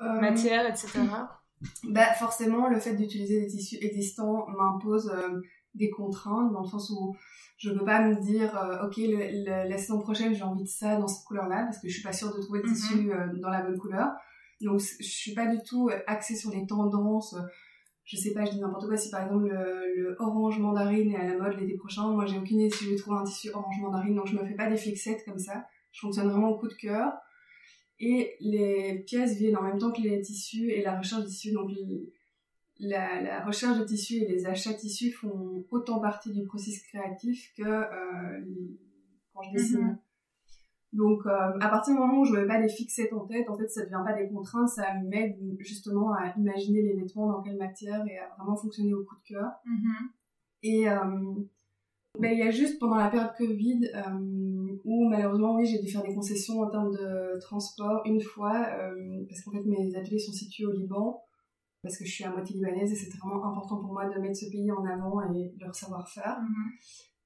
matière, 0.00 0.68
etc. 0.68 1.00
bah 1.84 2.12
forcément 2.14 2.68
le 2.68 2.78
fait 2.78 2.94
d'utiliser 2.94 3.40
des 3.40 3.46
tissus 3.46 3.78
existants 3.80 4.46
m'impose 4.48 5.10
euh, 5.10 5.40
des 5.74 5.90
contraintes 5.90 6.52
dans 6.52 6.62
le 6.62 6.68
sens 6.68 6.90
où 6.90 7.16
je 7.58 7.70
peux 7.70 7.84
pas 7.84 8.02
me 8.02 8.20
dire 8.20 8.56
euh, 8.56 8.86
ok 8.86 8.96
la 9.46 9.78
saison 9.78 9.98
prochaine 9.98 10.34
j'ai 10.34 10.42
envie 10.42 10.64
de 10.64 10.68
ça 10.68 10.96
dans 10.96 11.08
cette 11.08 11.24
couleur 11.24 11.48
là 11.48 11.64
parce 11.64 11.80
que 11.80 11.88
je 11.88 11.94
suis 11.94 12.02
pas 12.02 12.12
sûre 12.12 12.34
de 12.34 12.40
trouver 12.42 12.60
le 12.62 12.68
mhm. 12.68 12.74
tissu 12.74 13.12
euh, 13.12 13.28
dans 13.40 13.48
la 13.48 13.62
bonne 13.62 13.78
couleur 13.78 14.08
donc 14.60 14.80
je 14.80 15.04
suis 15.06 15.34
pas 15.34 15.46
du 15.46 15.58
tout 15.62 15.90
axée 16.06 16.36
sur 16.36 16.50
les 16.50 16.66
tendances 16.66 17.34
je 18.06 18.16
sais 18.16 18.32
pas 18.32 18.46
je 18.46 18.52
dis 18.52 18.60
n'importe 18.60 18.86
quoi 18.86 18.96
si 18.96 19.10
par 19.10 19.24
exemple 19.24 19.48
le, 19.48 19.94
le, 19.94 20.16
orange 20.18 20.58
mandarine 20.58 21.12
est 21.12 21.16
à 21.16 21.24
la 21.24 21.36
mode 21.36 21.60
l'été 21.60 21.74
prochain 21.74 22.08
moi 22.08 22.24
j'ai 22.24 22.38
aucune 22.38 22.60
idée 22.60 22.74
si 22.74 22.84
je 22.84 22.90
vais 22.90 22.96
trouver 22.96 23.18
un 23.18 23.24
tissu 23.24 23.50
orange 23.52 23.78
mandarine 23.80 24.14
donc 24.14 24.26
je 24.26 24.34
me 24.34 24.46
fais 24.46 24.54
pas 24.54 24.70
des 24.70 24.78
fixettes 24.78 25.24
comme 25.24 25.38
ça 25.38 25.66
je 25.92 26.00
fonctionne 26.00 26.28
vraiment 26.28 26.50
au 26.50 26.58
coup 26.58 26.68
de 26.68 26.74
cœur 26.74 27.12
et 27.98 28.36
les 28.40 29.02
pièces 29.06 29.36
viennent 29.36 29.56
en 29.56 29.62
même 29.62 29.78
temps 29.78 29.92
que 29.92 30.02
les 30.02 30.20
tissus 30.20 30.70
et 30.70 30.82
la 30.82 30.98
recherche 30.98 31.22
de 31.22 31.28
tissus. 31.28 31.52
Donc 31.52 31.70
la, 32.78 33.22
la, 33.22 33.44
recherche 33.44 33.78
de 33.78 33.84
tissus 33.84 34.16
et 34.16 34.28
les 34.28 34.46
achats 34.46 34.72
de 34.72 34.78
tissus 34.78 35.12
font 35.12 35.64
autant 35.70 36.00
partie 36.00 36.30
du 36.30 36.44
processus 36.44 36.82
créatif 36.82 37.52
que 37.56 37.62
euh, 37.62 38.44
quand 39.32 39.42
je 39.42 39.52
dessine. 39.52 39.80
Mhm. 39.80 39.98
Donc 40.96 41.26
euh, 41.26 41.58
à 41.60 41.68
partir 41.68 41.92
du 41.92 42.00
moment 42.00 42.20
où 42.20 42.24
je 42.24 42.32
n'avais 42.32 42.46
pas 42.46 42.60
des 42.60 42.70
fixettes 42.70 43.12
en 43.12 43.26
tête, 43.26 43.50
en 43.50 43.56
fait 43.56 43.68
ça 43.68 43.84
devient 43.84 44.02
pas 44.04 44.14
des 44.14 44.28
contraintes, 44.28 44.70
ça 44.70 44.94
m'aide 45.04 45.36
justement 45.58 46.14
à 46.14 46.32
imaginer 46.38 46.80
les 46.80 46.94
vêtements 46.94 47.30
dans 47.30 47.42
quelle 47.42 47.58
matière 47.58 48.02
et 48.06 48.18
à 48.18 48.34
vraiment 48.38 48.56
fonctionner 48.56 48.94
au 48.94 49.04
coup 49.04 49.14
de 49.16 49.34
cœur. 49.34 49.50
Mhm. 49.66 50.08
Et 50.62 50.88
euh, 50.88 51.34
ben, 52.18 52.32
il 52.32 52.38
y 52.38 52.42
a 52.42 52.50
juste 52.50 52.78
pendant 52.78 52.96
la 52.96 53.10
période 53.10 53.30
Covid 53.36 53.90
euh, 53.94 54.78
où 54.84 55.06
malheureusement 55.10 55.56
oui 55.56 55.66
j'ai 55.66 55.80
dû 55.80 55.88
faire 55.90 56.02
des 56.02 56.14
concessions 56.14 56.60
en 56.60 56.70
termes 56.70 56.92
de 56.92 57.38
transport 57.40 58.00
une 58.06 58.22
fois 58.22 58.66
parce 59.28 59.42
qu'en 59.42 59.50
fait 59.52 59.64
mes 59.64 59.94
ateliers 59.94 60.18
sont 60.18 60.32
situés 60.32 60.64
au 60.64 60.72
Liban 60.72 61.22
parce 61.82 61.98
que 61.98 62.06
je 62.06 62.10
suis 62.10 62.24
à 62.24 62.30
moitié 62.30 62.56
libanaise 62.56 62.90
et 62.90 62.96
c'était 62.96 63.18
vraiment 63.18 63.44
important 63.44 63.76
pour 63.76 63.92
moi 63.92 64.08
de 64.08 64.18
mettre 64.18 64.38
ce 64.38 64.50
pays 64.50 64.72
en 64.72 64.84
avant 64.86 65.20
et 65.34 65.52
leur 65.60 65.74
savoir-faire. 65.74 66.40
Mhm. 66.40 66.72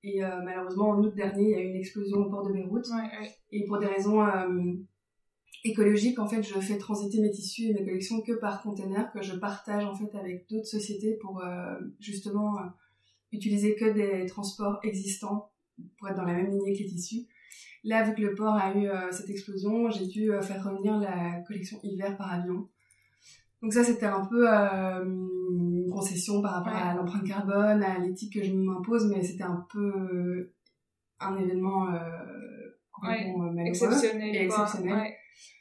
Et 0.02 0.24
euh, 0.24 0.40
malheureusement 0.42 0.90
en 0.90 0.98
août 1.02 1.14
dernier 1.14 1.42
il 1.42 1.50
y 1.50 1.54
a 1.54 1.60
eu 1.60 1.68
une 1.68 1.76
explosion 1.76 2.20
au 2.20 2.30
port 2.30 2.46
de 2.46 2.52
Beyrouth 2.52 2.88
ouais, 2.88 3.30
et 3.52 3.66
pour 3.66 3.78
des 3.78 3.86
raisons 3.86 4.24
euh, 4.24 4.72
écologiques 5.62 6.18
en 6.18 6.26
fait 6.26 6.42
je 6.42 6.58
fais 6.58 6.78
transiter 6.78 7.20
mes 7.20 7.30
tissus 7.30 7.64
et 7.64 7.74
mes 7.74 7.84
collections 7.84 8.22
que 8.22 8.32
par 8.32 8.62
container 8.62 9.12
que 9.12 9.20
je 9.20 9.34
partage 9.34 9.84
en 9.84 9.94
fait 9.94 10.16
avec 10.16 10.48
d'autres 10.48 10.66
sociétés 10.66 11.18
pour 11.20 11.42
euh, 11.44 11.74
justement 11.98 12.56
utiliser 13.30 13.76
que 13.76 13.92
des 13.92 14.24
transports 14.24 14.78
existants 14.84 15.50
pour 15.98 16.08
être 16.08 16.16
dans 16.16 16.24
la 16.24 16.32
même 16.32 16.50
lignée 16.50 16.72
que 16.72 16.82
les 16.82 16.88
tissus. 16.88 17.26
Là, 17.84 18.02
vu 18.02 18.14
que 18.14 18.22
le 18.22 18.34
port 18.34 18.54
a 18.54 18.74
eu 18.74 18.88
cette 19.12 19.30
explosion, 19.30 19.88
j'ai 19.88 20.06
dû 20.06 20.30
faire 20.42 20.62
revenir 20.62 20.98
la 20.98 21.40
collection 21.46 21.78
hiver 21.82 22.16
par 22.18 22.32
avion. 22.32 22.68
Donc 23.62 23.72
ça, 23.72 23.84
c'était 23.84 24.06
un 24.06 24.24
peu 24.24 24.48
euh, 24.48 25.04
une 25.04 25.90
concession 25.90 26.40
par 26.40 26.52
rapport 26.54 26.74
à 26.74 26.94
l'empreinte 26.94 27.26
carbone, 27.26 27.82
à 27.82 27.98
l'éthique 27.98 28.34
que 28.34 28.42
je 28.42 28.52
m'impose, 28.52 29.06
mais 29.06 29.22
c'était 29.22 29.44
un 29.44 29.66
peu 29.70 30.52
un 31.18 31.36
événement 31.36 31.88
complètement 32.92 33.54
exceptionnel. 33.58 34.34
Et 34.34 34.44
exceptionnel. 34.44 35.12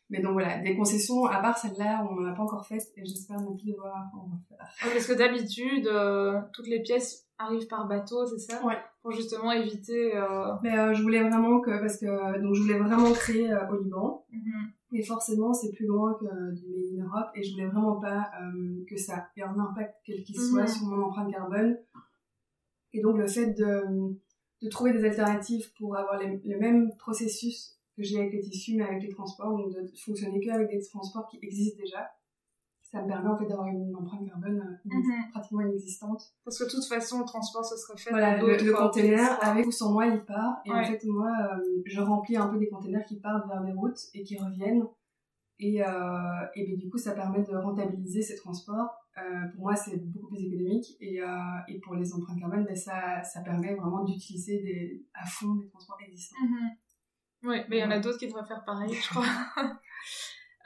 Mais 0.10 0.22
donc 0.22 0.34
voilà, 0.34 0.58
des 0.58 0.76
concessions, 0.76 1.26
à 1.26 1.40
part 1.40 1.58
celle-là, 1.58 2.04
on 2.10 2.16
n'en 2.16 2.32
a 2.32 2.34
pas 2.34 2.42
encore 2.42 2.66
faites 2.66 2.92
et 2.98 3.06
j'espère 3.06 3.40
ne 3.42 3.56
plus 3.56 3.72
devoir 3.72 4.10
en 4.16 4.24
refaire. 4.24 4.68
Parce 4.82 5.06
que 5.06 5.14
d'habitude, 5.14 5.86
euh, 5.86 6.42
toutes 6.52 6.68
les 6.68 6.82
pièces 6.82 7.28
arrivent 7.38 7.68
par 7.68 7.88
bateau, 7.88 8.26
c'est 8.26 8.40
ça? 8.40 8.66
Ouais. 8.66 8.78
Pour 9.04 9.12
justement 9.12 9.52
éviter... 9.52 10.16
Euh... 10.16 10.56
Mais 10.64 10.78
euh, 10.78 10.94
je 10.94 11.04
voulais 11.04 11.22
vraiment 11.22 11.62
que... 11.62 11.80
Parce 11.80 11.98
que 11.98 12.42
donc 12.42 12.56
je 12.56 12.62
voulais 12.62 12.80
vraiment 12.80 13.12
créer 13.12 13.52
euh, 13.52 13.70
au 13.70 13.84
Liban. 13.84 14.26
Mhm. 14.32 14.72
Mais 14.92 15.04
forcément, 15.04 15.54
c'est 15.54 15.72
plus 15.72 15.86
loin 15.86 16.16
que 16.16 16.26
du 16.56 16.66
Made 16.68 17.00
in 17.00 17.06
Europe 17.06 17.30
et 17.36 17.44
je 17.44 17.52
voulais 17.54 17.68
vraiment 17.68 18.00
pas 18.00 18.32
euh, 18.42 18.84
que 18.90 18.98
ça 18.98 19.30
ait 19.38 19.42
un 19.44 19.58
impact 19.60 19.96
quel 20.04 20.24
qu'il 20.24 20.36
soit 20.50 20.66
sur 20.68 20.88
mon 20.88 21.04
empreinte 21.04 21.32
carbone. 21.32 21.78
Et 22.94 23.02
donc 23.02 23.18
le 23.18 23.28
fait 23.28 23.54
de, 23.54 23.84
de 24.64 24.70
trouver 24.70 24.94
des 24.94 25.04
alternatives 25.06 25.72
pour 25.78 25.96
avoir 25.96 26.18
les- 26.20 26.42
le 26.44 26.60
même 26.60 26.96
processus 26.98 27.78
que 27.96 28.02
j'ai 28.04 28.20
avec 28.20 28.34
les 28.34 28.40
tissus 28.42 28.76
mais 28.78 28.84
avec 28.86 29.04
les 29.04 29.10
transports, 29.10 29.56
donc 29.58 29.72
de 29.74 29.88
fonctionner 29.96 30.40
que 30.44 30.50
avec 30.50 30.70
des 30.72 30.82
transports 30.82 31.28
qui 31.30 31.38
existent 31.44 31.78
déjà, 31.80 32.10
ça 32.92 33.02
me 33.04 33.08
permet 33.08 33.30
en 33.30 33.38
fait 33.38 33.46
d'avoir 33.46 33.68
une 33.68 33.96
empreinte 33.96 34.28
carbone 34.28 34.60
euh, 34.60 34.90
Mhm. 34.90 35.30
pratiquement 35.32 35.62
inexistante. 35.62 36.24
Parce 36.44 36.58
que 36.58 36.64
de 36.66 36.70
toute 36.72 36.86
façon, 36.86 37.20
le 37.20 37.26
transport, 37.26 37.64
ce 37.64 37.76
serait 37.78 37.98
fait 37.98 38.10
Voilà, 38.10 38.40
dans 38.40 38.48
le, 38.48 38.58
le 38.58 38.74
container, 38.74 39.38
avec 39.44 39.68
ou 39.68 39.72
sans 39.72 39.92
moi, 39.92 40.08
il 40.08 40.20
part. 40.26 40.62
Et 40.66 40.72
en 40.72 40.84
fait, 40.84 41.04
moi, 41.06 41.32
euh, 41.54 41.82
je 41.86 42.02
remplis 42.02 42.38
un 42.38 42.48
peu 42.48 42.58
des 42.58 42.68
containers 42.70 43.06
qui 43.06 43.20
partent 43.20 43.48
vers 43.48 43.62
Beyrouth 43.62 44.00
et 44.14 44.24
qui 44.24 44.38
reviennent. 44.38 44.84
Et, 45.60 45.84
euh, 45.84 46.46
et 46.56 46.66
ben, 46.66 46.78
du 46.78 46.90
coup, 46.90 46.98
ça 46.98 47.12
permet 47.12 47.44
de 47.44 47.56
rentabiliser 47.56 48.22
ces 48.22 48.36
transports. 48.38 48.90
Euh, 49.18 49.48
pour 49.54 49.62
moi, 49.64 49.76
c'est 49.76 49.98
beaucoup 49.98 50.30
plus 50.30 50.46
économique. 50.46 50.96
Et, 51.02 51.22
euh, 51.22 51.28
et 51.68 51.80
pour 51.80 51.96
les 51.96 52.14
empreintes 52.14 52.40
carbone, 52.40 52.64
ben, 52.66 52.76
ça, 52.76 53.22
ça 53.24 53.42
permet 53.42 53.76
vraiment 53.76 54.04
d'utiliser 54.06 55.06
à 55.14 55.26
fond 55.28 55.56
des 55.56 55.68
transports 55.68 55.98
existants. 56.08 56.38
Mhm. 56.42 56.70
Oui, 57.44 57.58
mais 57.70 57.78
il 57.78 57.80
y 57.82 57.84
en 57.84 57.92
a 57.92 58.00
d'autres 58.00 58.18
qui 58.18 58.28
devraient 58.28 58.46
faire 58.48 58.64
pareil, 58.66 58.94
je 58.94 59.10
crois. 59.10 59.24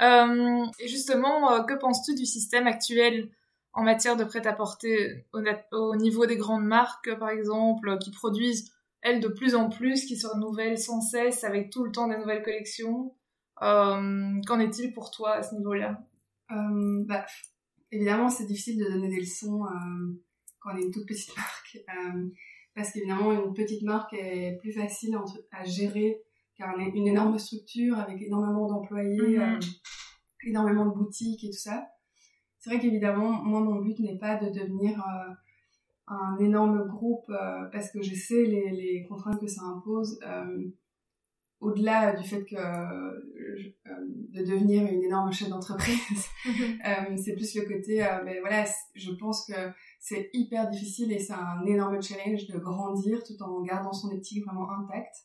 Euh, 0.02 0.66
et 0.80 0.88
justement, 0.88 1.52
euh, 1.52 1.64
que 1.64 1.74
penses-tu 1.74 2.16
du 2.16 2.26
système 2.26 2.68
actuel 2.68 3.30
en 3.74 3.84
matière 3.84 4.16
de 4.16 4.24
prêt-à-porter 4.24 5.26
au, 5.72 5.96
niveau 5.96 6.26
des 6.26 6.38
grandes 6.38 6.66
marques, 6.66 7.14
par 7.18 7.30
exemple, 7.30 7.90
euh, 7.90 7.98
qui 7.98 8.12
produisent, 8.12 8.72
elles, 9.02 9.20
de 9.20 9.28
plus 9.28 9.56
en 9.56 9.70
plus, 9.70 10.06
qui 10.06 10.16
se 10.16 10.28
renouvellent 10.28 10.78
sans 10.78 11.02
cesse 11.02 11.44
avec 11.44 11.70
tout 11.70 11.84
le 11.84 11.92
temps 11.92 12.08
des 12.08 12.18
nouvelles 12.18 12.44
collections? 12.44 13.16
Euh, 13.62 14.42
Qu'en 14.48 14.60
est-il 14.60 14.94
pour 14.94 15.12
toi 15.12 15.34
à 15.34 15.44
ce 15.44 15.56
niveau-là? 15.56 16.00
Euh, 16.52 17.04
bah, 17.06 17.26
évidemment, 17.92 18.30
c'est 18.30 18.46
difficile 18.46 18.80
de 18.80 18.90
donner 18.90 19.10
des 19.10 19.22
leçons 19.22 19.66
euh, 19.66 20.22
quand 20.60 20.74
on 20.74 20.78
est 20.78 20.84
une 20.84 20.92
toute 20.92 21.08
petite 21.08 21.36
marque. 21.38 21.80
Euh, 21.90 22.30
parce 22.76 22.92
qu'évidemment, 22.92 23.32
une 23.32 23.54
petite 23.54 23.84
marque 23.84 24.14
est 24.14 24.58
plus 24.60 24.72
facile 24.72 25.18
à 25.52 25.64
gérer 25.64 26.22
car 26.64 26.76
on 26.78 26.80
est 26.80 26.90
une 26.90 27.08
énorme 27.08 27.38
structure 27.40 27.98
avec 28.00 28.22
énormément 28.22 28.68
d'employés, 28.68 29.38
Mhm. 29.38 29.42
euh, 29.42 29.60
énormément 30.46 30.86
de 30.86 30.92
boutiques 30.94 31.44
et 31.44 31.50
tout 31.50 31.58
ça. 31.58 31.88
C'est 32.60 32.70
vrai 32.70 32.80
qu'évidemment, 32.80 33.32
moi, 33.44 33.60
mon 33.60 33.82
but 33.82 34.00
n'est 34.00 34.18
pas 34.18 34.36
de 34.38 34.50
devenir 34.50 35.00
euh, 35.00 35.34
un 36.08 36.38
énorme 36.40 36.88
groupe 36.88 37.30
euh, 37.30 37.66
parce 37.72 37.92
que 37.92 38.02
je 38.02 38.14
sais 38.16 38.44
les, 38.46 38.72
les 38.72 39.06
contraintes 39.08 39.40
que 39.40 39.48
ça 39.48 39.62
impose. 39.64 40.20
au-delà 41.60 42.14
du 42.14 42.28
fait 42.28 42.44
que 42.44 42.58
je- 42.58 43.70
de 43.86 44.44
devenir 44.46 44.84
une 44.92 45.02
énorme 45.04 45.32
chef 45.32 45.48
d'entreprise, 45.50 46.26
euh, 46.46 47.16
c'est 47.16 47.34
plus 47.36 47.56
le 47.56 47.62
côté, 47.66 48.00
ben 48.26 48.38
voilà, 48.42 48.66
je 48.96 49.12
pense 49.12 49.46
que 49.46 49.54
c'est 50.00 50.30
hyper 50.34 50.70
difficile 50.70 51.12
et 51.14 51.20
c'est 51.20 51.34
un 51.34 51.64
énorme 51.66 52.02
challenge 52.02 52.48
de 52.48 52.58
grandir 52.58 53.24
tout 53.24 53.42
en 53.42 53.62
gardant 53.62 53.94
son 53.94 54.12
éthique 54.12 54.44
vraiment 54.46 54.70
intacte. 54.72 55.16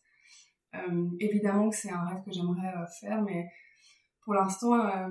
Euh, 0.74 1.08
évidemment 1.18 1.70
que 1.70 1.76
c'est 1.76 1.90
un 1.90 2.04
rêve 2.04 2.22
que 2.24 2.32
j'aimerais 2.32 2.74
euh, 2.76 2.86
faire, 3.00 3.22
mais 3.22 3.48
pour 4.22 4.34
l'instant, 4.34 4.74
euh, 4.74 5.08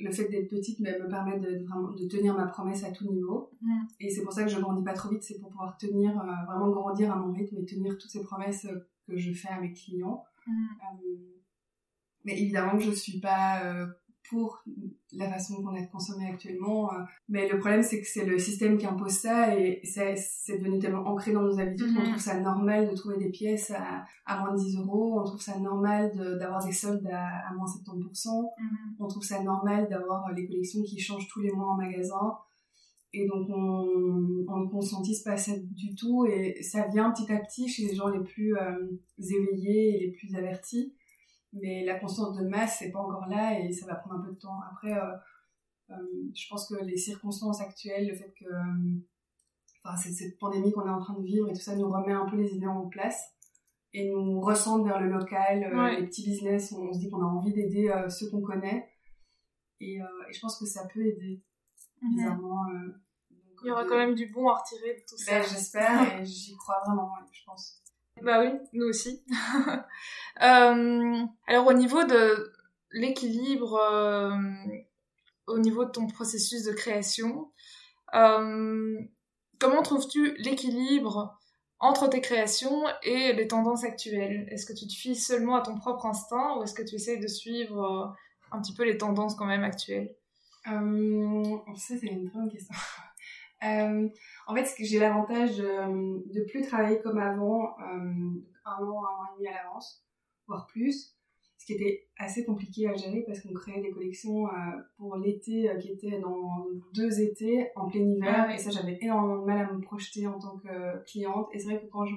le 0.00 0.10
fait 0.10 0.28
d'être 0.28 0.48
petite 0.48 0.80
me 0.80 1.08
permet 1.08 1.38
de, 1.38 1.64
vraiment, 1.64 1.92
de 1.92 2.08
tenir 2.08 2.34
ma 2.34 2.46
promesse 2.46 2.82
à 2.82 2.90
tout 2.90 3.10
niveau. 3.12 3.50
Mm. 3.62 3.82
Et 4.00 4.10
c'est 4.10 4.22
pour 4.22 4.32
ça 4.32 4.42
que 4.42 4.50
je 4.50 4.58
grandis 4.58 4.82
pas 4.82 4.94
trop 4.94 5.08
vite, 5.10 5.22
c'est 5.22 5.38
pour 5.38 5.50
pouvoir 5.50 5.76
tenir, 5.76 6.14
vraiment 6.46 6.70
grandir 6.70 7.12
à 7.12 7.16
mon 7.16 7.32
rythme 7.32 7.56
et 7.58 7.64
tenir 7.64 7.96
toutes 7.96 8.10
ces 8.10 8.22
promesses 8.22 8.66
que 9.06 9.16
je 9.16 9.32
fais 9.32 9.48
à 9.48 9.60
mes 9.60 9.72
clients. 9.72 10.24
Euh, 10.48 11.06
mais 12.24 12.40
évidemment 12.40 12.76
que 12.76 12.84
je 12.84 12.90
suis 12.90 13.20
pas 13.20 13.62
pour 14.28 14.62
la 15.12 15.28
façon 15.30 15.62
qu'on 15.62 15.74
est 15.74 15.88
consommé 15.88 16.26
actuellement. 16.28 16.92
euh, 16.92 16.96
mais 17.28 17.48
le 17.48 17.58
problème, 17.58 17.82
c'est 17.82 18.00
que 18.00 18.06
c'est 18.06 18.24
le 18.24 18.38
système 18.38 18.76
qui 18.78 18.86
impose 18.86 19.12
ça 19.12 19.56
et 19.58 19.80
c'est 19.84 20.58
devenu 20.58 20.78
tellement 20.78 21.06
ancré 21.06 21.32
dans 21.32 21.42
nos 21.42 21.58
habitudes 21.58 21.94
qu'on 21.94 22.00
Mhm. 22.02 22.08
trouve 22.10 22.18
ça 22.22 22.38
normal 22.40 22.88
de 22.90 22.94
trouver 22.94 23.16
des 23.18 23.30
pièces 23.30 23.70
à, 23.70 24.04
à 24.26 24.40
moins 24.40 24.52
de 24.52 24.58
10 24.58 24.76
euros. 24.76 25.20
On 25.20 25.24
trouve 25.24 25.40
ça 25.40 25.58
normal 25.58 26.12
de- 26.16 26.38
d'avoir 26.38 26.64
des 26.64 26.72
soldes 26.72 27.06
à, 27.10 27.48
à 27.48 27.54
moins 27.54 27.66
70%. 27.66 28.42
Mhm. 28.58 28.96
On 29.00 29.06
trouve 29.08 29.22
ça 29.22 29.42
normal 29.42 29.88
d'avoir 29.88 30.26
euh, 30.28 30.34
les 30.34 30.46
collections 30.46 30.82
qui 30.82 30.98
changent 30.98 31.28
tous 31.28 31.40
les 31.40 31.52
mois 31.52 31.68
en 31.72 31.76
magasin. 31.76 32.36
Et 33.14 33.26
donc, 33.26 33.48
on, 33.48 34.44
on 34.48 34.56
ne 34.58 34.68
conscientise 34.68 35.22
pas 35.22 35.38
ça 35.38 35.52
du 35.56 35.94
tout. 35.94 36.26
Et 36.26 36.62
ça 36.62 36.86
vient 36.88 37.10
petit 37.10 37.32
à 37.32 37.38
petit 37.38 37.66
chez 37.66 37.86
les 37.86 37.94
gens 37.94 38.08
les 38.08 38.20
plus 38.22 38.54
euh, 38.56 38.86
éveillés 39.18 39.96
et 39.96 40.06
les 40.06 40.12
plus 40.12 40.34
avertis. 40.36 40.92
Mais 41.52 41.84
la 41.84 41.98
conscience 41.98 42.36
de 42.36 42.46
masse, 42.46 42.76
c'est 42.78 42.90
pas 42.90 43.00
encore 43.00 43.26
là 43.28 43.58
et 43.58 43.72
ça 43.72 43.86
va 43.86 43.94
prendre 43.96 44.20
un 44.20 44.22
peu 44.24 44.32
de 44.32 44.38
temps. 44.38 44.60
Après, 44.70 44.92
euh, 44.92 45.14
euh, 45.90 45.94
je 46.34 46.46
pense 46.48 46.68
que 46.68 46.82
les 46.84 46.96
circonstances 46.98 47.60
actuelles, 47.60 48.08
le 48.08 48.14
fait 48.14 48.32
que 48.38 48.44
euh, 48.44 49.00
enfin, 49.84 49.96
cette 49.96 50.38
pandémie 50.38 50.72
qu'on 50.72 50.86
est 50.86 50.90
en 50.90 51.00
train 51.00 51.14
de 51.18 51.24
vivre 51.24 51.48
et 51.48 51.52
tout 51.54 51.60
ça 51.60 51.74
nous 51.76 51.90
remet 51.90 52.12
un 52.12 52.26
peu 52.28 52.36
les 52.36 52.54
idées 52.54 52.66
en 52.66 52.86
place 52.88 53.22
et 53.94 54.10
nous 54.10 54.40
recentre 54.40 54.84
vers 54.84 55.00
le 55.00 55.08
local, 55.10 55.74
Ouais. 55.74 56.00
les 56.00 56.06
petits 56.06 56.24
business. 56.24 56.72
On, 56.72 56.82
on 56.88 56.92
se 56.92 56.98
dit 56.98 57.08
qu'on 57.08 57.22
a 57.22 57.26
envie 57.26 57.54
d'aider 57.54 57.90
ceux 58.10 58.30
qu'on 58.30 58.42
connaît. 58.42 58.86
Et, 59.80 59.94
et 59.94 60.32
je 60.32 60.40
pense 60.40 60.58
que 60.58 60.66
ça 60.66 60.86
peut 60.92 61.00
aider, 61.06 61.42
Mhm. 62.02 62.10
bizarrement. 62.16 62.66
Il 63.64 63.68
y 63.68 63.70
aura 63.72 63.84
quand 63.86 63.96
même 63.96 64.14
du 64.14 64.26
bon 64.26 64.48
à 64.48 64.58
retirer 64.58 64.94
de 64.94 65.00
tout 65.08 65.16
ça. 65.16 65.32
Ben, 65.38 65.42
J'espère 65.48 66.20
et 66.20 66.24
j'y 66.26 66.54
crois 66.56 66.80
vraiment, 66.86 67.10
je 67.32 67.40
pense. 67.46 67.82
Bah 68.22 68.40
oui, 68.40 68.52
nous 68.72 68.86
aussi. 68.86 69.22
Euh, 70.40 71.24
alors 71.48 71.66
au 71.66 71.72
niveau 71.72 72.04
de 72.04 72.52
l'équilibre, 72.92 73.74
euh, 73.74 74.30
au 75.48 75.58
niveau 75.58 75.84
de 75.84 75.90
ton 75.90 76.06
processus 76.06 76.62
de 76.62 76.70
création, 76.70 77.50
euh, 78.14 78.96
comment 79.58 79.82
trouves-tu 79.82 80.36
l'équilibre 80.36 81.36
entre 81.80 82.08
tes 82.08 82.20
créations 82.20 82.84
et 83.02 83.32
les 83.32 83.48
tendances 83.48 83.82
actuelles? 83.82 84.46
Est-ce 84.52 84.64
que 84.64 84.78
tu 84.78 84.86
te 84.86 84.92
fies 84.92 85.16
seulement 85.16 85.56
à 85.56 85.60
ton 85.60 85.76
propre 85.76 86.06
instinct 86.06 86.56
ou 86.56 86.62
est-ce 86.62 86.74
que 86.74 86.88
tu 86.88 86.94
essayes 86.94 87.18
de 87.18 87.26
suivre 87.26 88.14
un 88.52 88.62
petit 88.62 88.74
peu 88.74 88.84
les 88.84 88.96
tendances 88.96 89.34
quand 89.34 89.46
même 89.46 89.64
actuelles? 89.64 90.14
Ça, 90.64 91.94
c'est 91.98 92.06
une 92.06 92.28
bonne 92.28 92.48
question. 92.48 92.76
Euh, 93.64 94.08
en 94.46 94.54
fait, 94.54 94.72
j'ai 94.78 94.98
l'avantage 94.98 95.56
de, 95.56 96.32
de 96.32 96.44
plus 96.44 96.62
travailler 96.62 97.00
comme 97.00 97.18
avant, 97.18 97.76
euh, 97.80 98.40
un 98.64 98.84
an, 98.84 99.04
un 99.04 99.22
an 99.22 99.24
et 99.32 99.36
demi 99.38 99.48
à 99.48 99.62
l'avance, 99.62 100.04
voire 100.46 100.66
plus, 100.66 101.16
ce 101.58 101.66
qui 101.66 101.72
était 101.72 102.08
assez 102.16 102.44
compliqué 102.44 102.88
à 102.88 102.94
gérer 102.94 103.24
parce 103.26 103.40
qu'on 103.40 103.52
créait 103.52 103.80
des 103.80 103.90
collections 103.90 104.46
euh, 104.46 104.50
pour 104.96 105.16
l'été 105.16 105.68
euh, 105.68 105.76
qui 105.76 105.90
étaient 105.90 106.20
dans 106.20 106.66
deux 106.94 107.20
étés 107.20 107.70
en 107.74 107.88
plein 107.88 108.00
hiver. 108.00 108.46
Ah 108.48 108.54
et 108.54 108.58
ça 108.58 108.70
j'avais 108.70 108.96
énormément 109.00 109.40
de 109.40 109.44
mal 109.46 109.68
à 109.68 109.72
me 109.72 109.80
projeter 109.80 110.26
en 110.26 110.38
tant 110.38 110.56
que 110.58 111.04
cliente. 111.04 111.48
Et 111.52 111.58
c'est 111.58 111.66
vrai 111.66 111.80
que 111.80 111.86
quand 111.86 112.06
je, 112.06 112.14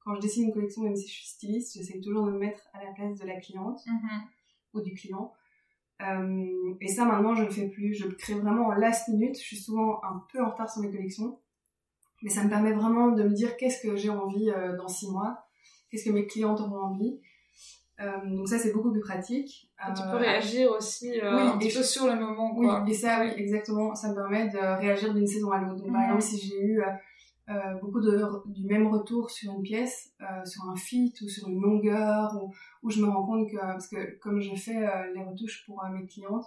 quand 0.00 0.14
je 0.14 0.20
dessine 0.20 0.44
une 0.48 0.52
collection, 0.52 0.82
même 0.82 0.94
si 0.94 1.08
je 1.08 1.12
suis 1.12 1.26
styliste, 1.26 1.74
j'essaie 1.74 2.00
toujours 2.00 2.26
de 2.26 2.32
me 2.32 2.38
mettre 2.38 2.68
à 2.74 2.84
la 2.84 2.92
place 2.92 3.18
de 3.18 3.26
la 3.26 3.40
cliente 3.40 3.80
ou 4.74 4.80
du 4.82 4.92
client. 4.92 5.32
Euh, 6.00 6.74
et 6.80 6.88
ça, 6.88 7.04
maintenant, 7.04 7.34
je 7.34 7.44
le 7.44 7.50
fais 7.50 7.68
plus. 7.68 7.94
Je 7.94 8.06
crée 8.08 8.34
vraiment 8.34 8.66
en 8.68 8.72
last 8.72 9.08
minute. 9.08 9.36
Je 9.36 9.42
suis 9.42 9.56
souvent 9.56 10.00
un 10.04 10.22
peu 10.32 10.42
en 10.42 10.50
retard 10.50 10.70
sur 10.70 10.82
mes 10.82 10.90
collections. 10.90 11.38
Mais 12.22 12.30
ça 12.30 12.44
me 12.44 12.48
permet 12.48 12.72
vraiment 12.72 13.08
de 13.10 13.22
me 13.24 13.30
dire 13.34 13.56
qu'est-ce 13.56 13.82
que 13.82 13.96
j'ai 13.96 14.10
envie 14.10 14.50
euh, 14.50 14.76
dans 14.76 14.88
six 14.88 15.10
mois. 15.10 15.44
Qu'est-ce 15.90 16.04
que 16.04 16.10
mes 16.10 16.26
clientes 16.26 16.60
auront 16.60 16.78
envie. 16.80 17.20
Euh, 18.00 18.36
donc 18.36 18.48
ça, 18.48 18.58
c'est 18.58 18.72
beaucoup 18.72 18.90
plus 18.90 19.00
pratique. 19.02 19.70
Et 19.88 19.92
Tu 19.94 20.02
peux 20.10 20.16
réagir 20.16 20.70
aussi 20.72 21.10
oui, 21.10 21.18
un 21.20 21.54
et 21.56 21.58
petit 21.58 21.76
peu 21.76 21.82
je- 21.82 21.86
sur 21.86 22.06
le 22.06 22.14
moment. 22.16 22.52
oui, 22.56 22.66
Quoi. 22.66 22.84
et 22.88 22.94
ça, 22.94 23.20
oui, 23.20 23.30
exactement. 23.36 23.94
Ça 23.94 24.08
me 24.10 24.14
permet 24.14 24.48
de 24.48 24.58
réagir 24.80 25.12
d'une 25.14 25.26
saison 25.26 25.50
à 25.50 25.58
l'autre. 25.58 25.82
Donc, 25.82 25.92
par 25.92 26.00
Mhm. 26.00 26.04
exemple, 26.04 26.22
si 26.22 26.38
j'ai 26.48 26.60
eu 26.64 26.82
euh, 27.48 27.74
beaucoup 27.80 28.00
de, 28.00 28.24
du 28.46 28.64
même 28.66 28.86
retour 28.86 29.30
sur 29.30 29.52
une 29.52 29.62
pièce, 29.62 30.14
euh, 30.20 30.44
sur 30.44 30.64
un 30.70 30.76
fit 30.76 31.12
ou 31.22 31.28
sur 31.28 31.48
une 31.48 31.60
longueur, 31.60 32.36
ou 32.40 32.54
où 32.82 32.90
je 32.90 33.00
me 33.00 33.08
rends 33.08 33.26
compte 33.26 33.50
que, 33.50 33.56
parce 33.56 33.88
que 33.88 34.18
comme 34.20 34.40
je 34.40 34.54
fais 34.54 34.76
euh, 34.76 35.12
les 35.12 35.24
retouches 35.24 35.64
pour 35.66 35.82
mes 35.92 36.06
clientes, 36.06 36.44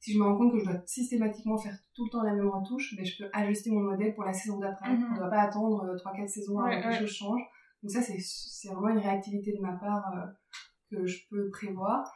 si 0.00 0.12
je 0.12 0.18
me 0.18 0.24
rends 0.24 0.36
compte 0.36 0.52
que 0.52 0.58
je 0.58 0.64
dois 0.64 0.82
systématiquement 0.84 1.56
faire 1.56 1.78
tout 1.94 2.06
le 2.06 2.10
temps 2.10 2.24
la 2.24 2.34
même 2.34 2.48
retouche, 2.48 2.96
ben, 2.96 3.06
je 3.06 3.22
peux 3.22 3.30
ajuster 3.32 3.70
mon 3.70 3.82
modèle 3.82 4.14
pour 4.14 4.24
la 4.24 4.32
saison 4.32 4.58
d'après. 4.58 4.90
Mhm. 4.96 5.06
On 5.10 5.12
ne 5.12 5.16
doit 5.16 5.30
pas 5.30 5.42
attendre 5.42 5.84
euh, 5.84 5.96
3-4 5.96 6.28
saisons 6.28 6.58
avant 6.58 6.68
Ouais, 6.68 6.82
que 6.82 6.88
les 6.88 6.98
choses 6.98 7.16
changent. 7.16 7.46
Donc 7.82 7.90
ça, 7.92 8.02
c'est 8.02 8.18
c'est 8.18 8.68
vraiment 8.68 8.88
une 8.88 8.98
réactivité 8.98 9.52
de 9.52 9.60
ma 9.60 9.72
part 9.72 10.04
que 10.90 11.04
je 11.06 11.18
peux 11.30 11.50
prévoir. 11.50 12.12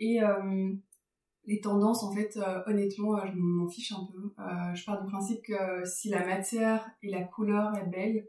Et 0.00 0.18
les 1.46 1.60
tendances, 1.60 2.02
en 2.02 2.12
fait, 2.12 2.36
euh, 2.36 2.62
honnêtement, 2.66 3.18
euh, 3.18 3.26
je 3.26 3.32
m'en 3.36 3.68
fiche 3.68 3.92
un 3.92 4.06
peu. 4.10 4.32
Euh, 4.38 4.74
je 4.74 4.84
pars 4.84 5.02
du 5.02 5.10
principe 5.10 5.42
que 5.42 5.84
si 5.84 6.08
la 6.08 6.24
matière 6.24 6.88
et 7.02 7.10
la 7.10 7.22
couleur 7.24 7.76
est 7.76 7.86
belle, 7.86 8.26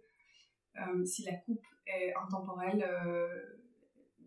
euh, 0.78 1.06
si 1.06 1.24
la 1.24 1.34
coupe 1.34 1.64
est 1.88 2.14
intemporelle, 2.22 2.86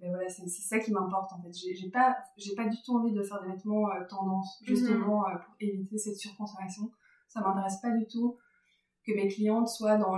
ben 0.00 0.10
voilà, 0.10 0.28
c'est 0.28 0.46
ça 0.48 0.78
qui 0.78 0.92
m'importe 0.92 1.32
en 1.32 1.42
fait. 1.42 1.52
J'ai 1.52 1.90
pas, 1.90 2.16
j'ai 2.36 2.54
pas 2.54 2.68
du 2.68 2.76
tout 2.84 2.96
envie 2.96 3.12
de 3.12 3.22
faire 3.22 3.42
des 3.42 3.50
vêtements 3.50 3.88
tendance, 4.08 4.62
justement 4.64 5.28
mhm. 5.28 5.40
pour 5.40 5.54
éviter 5.58 5.98
cette 5.98 6.16
surconsommation. 6.16 6.90
Ça 7.26 7.40
m'intéresse 7.40 7.80
pas 7.82 7.90
du 7.90 8.06
tout 8.06 8.38
que 9.04 9.12
mes 9.12 9.28
clientes 9.28 9.68
soient 9.68 9.96
dans 9.96 10.16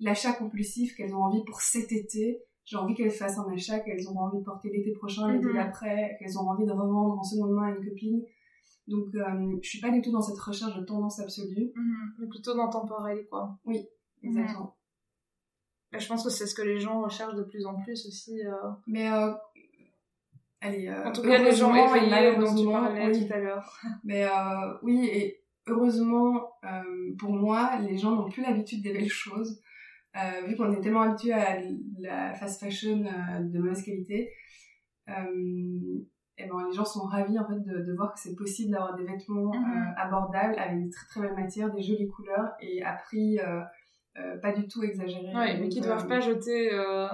l'achat 0.00 0.34
compulsif 0.34 0.94
qu'elles 0.94 1.14
ont 1.14 1.24
envie 1.24 1.42
pour 1.44 1.62
cet 1.62 1.92
été. 1.92 2.42
J'ai 2.64 2.76
envie 2.76 2.94
qu'elles 2.94 3.10
fassent 3.10 3.38
un 3.38 3.52
achat 3.52 3.80
qu'elles 3.80 4.08
ont 4.08 4.18
envie 4.18 4.38
de 4.38 4.44
porter 4.44 4.70
l'été 4.70 4.92
prochain, 4.92 5.30
l'été 5.32 5.46
mhm. 5.46 5.54
d'après, 5.54 6.16
qu'elles 6.18 6.38
ont 6.38 6.48
envie 6.48 6.64
de 6.64 6.72
revendre 6.72 7.18
en 7.18 7.22
seconde 7.22 7.52
main 7.52 7.64
à 7.64 7.70
une 7.76 7.84
copine. 7.84 8.22
Donc, 8.88 9.14
euh, 9.14 9.56
je 9.62 9.68
suis 9.68 9.80
pas 9.80 9.90
du 9.90 10.00
tout 10.00 10.10
dans 10.10 10.22
cette 10.22 10.38
recherche 10.38 10.74
de 10.76 10.84
tendance 10.84 11.20
absolue. 11.20 11.72
Mhm. 11.74 12.14
Mais 12.18 12.26
plutôt 12.26 12.54
dans 12.54 12.70
temporel, 12.70 13.26
quoi. 13.30 13.58
Oui, 13.66 13.86
exactement. 14.22 14.76
Bah, 15.92 15.98
je 15.98 16.08
pense 16.08 16.24
que 16.24 16.30
c'est 16.30 16.46
ce 16.46 16.54
que 16.54 16.62
les 16.62 16.80
gens 16.80 17.02
recherchent 17.02 17.36
de 17.36 17.44
plus 17.44 17.66
en 17.66 17.74
plus 17.76 18.06
aussi. 18.06 18.40
Euh. 18.44 18.52
Mais, 18.86 19.12
euh, 19.12 19.32
allez, 20.62 20.90
en 20.90 21.12
tout 21.12 21.22
cas, 21.22 21.42
les 21.42 21.52
gens 21.52 21.74
éveillés 21.74 22.36
dont 22.36 22.54
tu 22.54 22.66
parlais 22.66 23.12
tout 23.12 23.32
à 23.32 23.38
l'heure. 23.38 23.78
Mais 24.04 24.26
oui, 24.82 25.06
et 25.06 25.44
heureusement, 25.66 26.50
pour 27.18 27.32
moi, 27.32 27.78
les 27.80 27.98
gens 27.98 28.12
n'ont 28.12 28.30
plus 28.30 28.42
l'habitude 28.42 28.82
des 28.82 28.94
belles 28.94 29.08
choses. 29.08 29.60
Vu 30.46 30.56
qu'on 30.56 30.72
est 30.72 30.80
tellement 30.80 31.02
habitué 31.02 31.32
à 31.32 31.60
la 31.98 32.34
fast 32.34 32.60
fashion 32.60 32.98
de 32.98 33.58
mauvaise 33.58 33.82
qualité, 33.82 34.30
et 36.36 36.44
eh 36.44 36.48
ben, 36.48 36.66
les 36.66 36.72
gens 36.72 36.84
sont 36.84 37.04
ravis 37.04 37.38
en 37.38 37.46
fait 37.46 37.60
de, 37.60 37.78
de 37.84 37.92
voir 37.94 38.12
que 38.12 38.18
c'est 38.18 38.34
possible 38.34 38.72
d'avoir 38.72 38.96
des 38.96 39.04
vêtements 39.04 39.54
mhm. 39.54 39.64
euh, 39.64 40.02
abordables 40.02 40.58
avec 40.58 40.82
des 40.82 40.90
très 40.90 41.06
très 41.06 41.20
belles 41.20 41.36
matières, 41.36 41.70
des 41.70 41.82
jolies 41.82 42.08
couleurs 42.08 42.54
et 42.60 42.82
à 42.82 42.94
prix 42.94 43.38
euh, 43.38 43.60
euh 44.18 44.38
pas 44.38 44.52
du 44.52 44.66
tout 44.66 44.82
exagéré. 44.82 45.32
Ouais, 45.32 45.60
mais 45.60 45.68
qui 45.68 45.80
ne 45.80 45.86
doivent 45.86 46.08
pas 46.08 46.18
jeter 46.18 46.66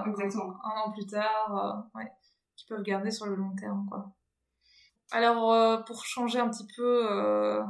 exactement. 0.07 0.55
Un, 0.63 0.81
an 0.81 0.91
plus 0.91 1.05
tard, 1.05 1.85
ouais, 1.93 2.07
qui 2.55 2.65
peuvent 2.67 2.81
garder 2.81 3.11
sur 3.11 3.27
le 3.27 3.35
long 3.35 3.53
terme 3.55 3.85
quoi. 3.87 4.11
Alors 5.11 5.85
pour 5.85 6.03
changer 6.03 6.39
un 6.39 6.49
petit 6.49 6.65
peu 6.75 7.61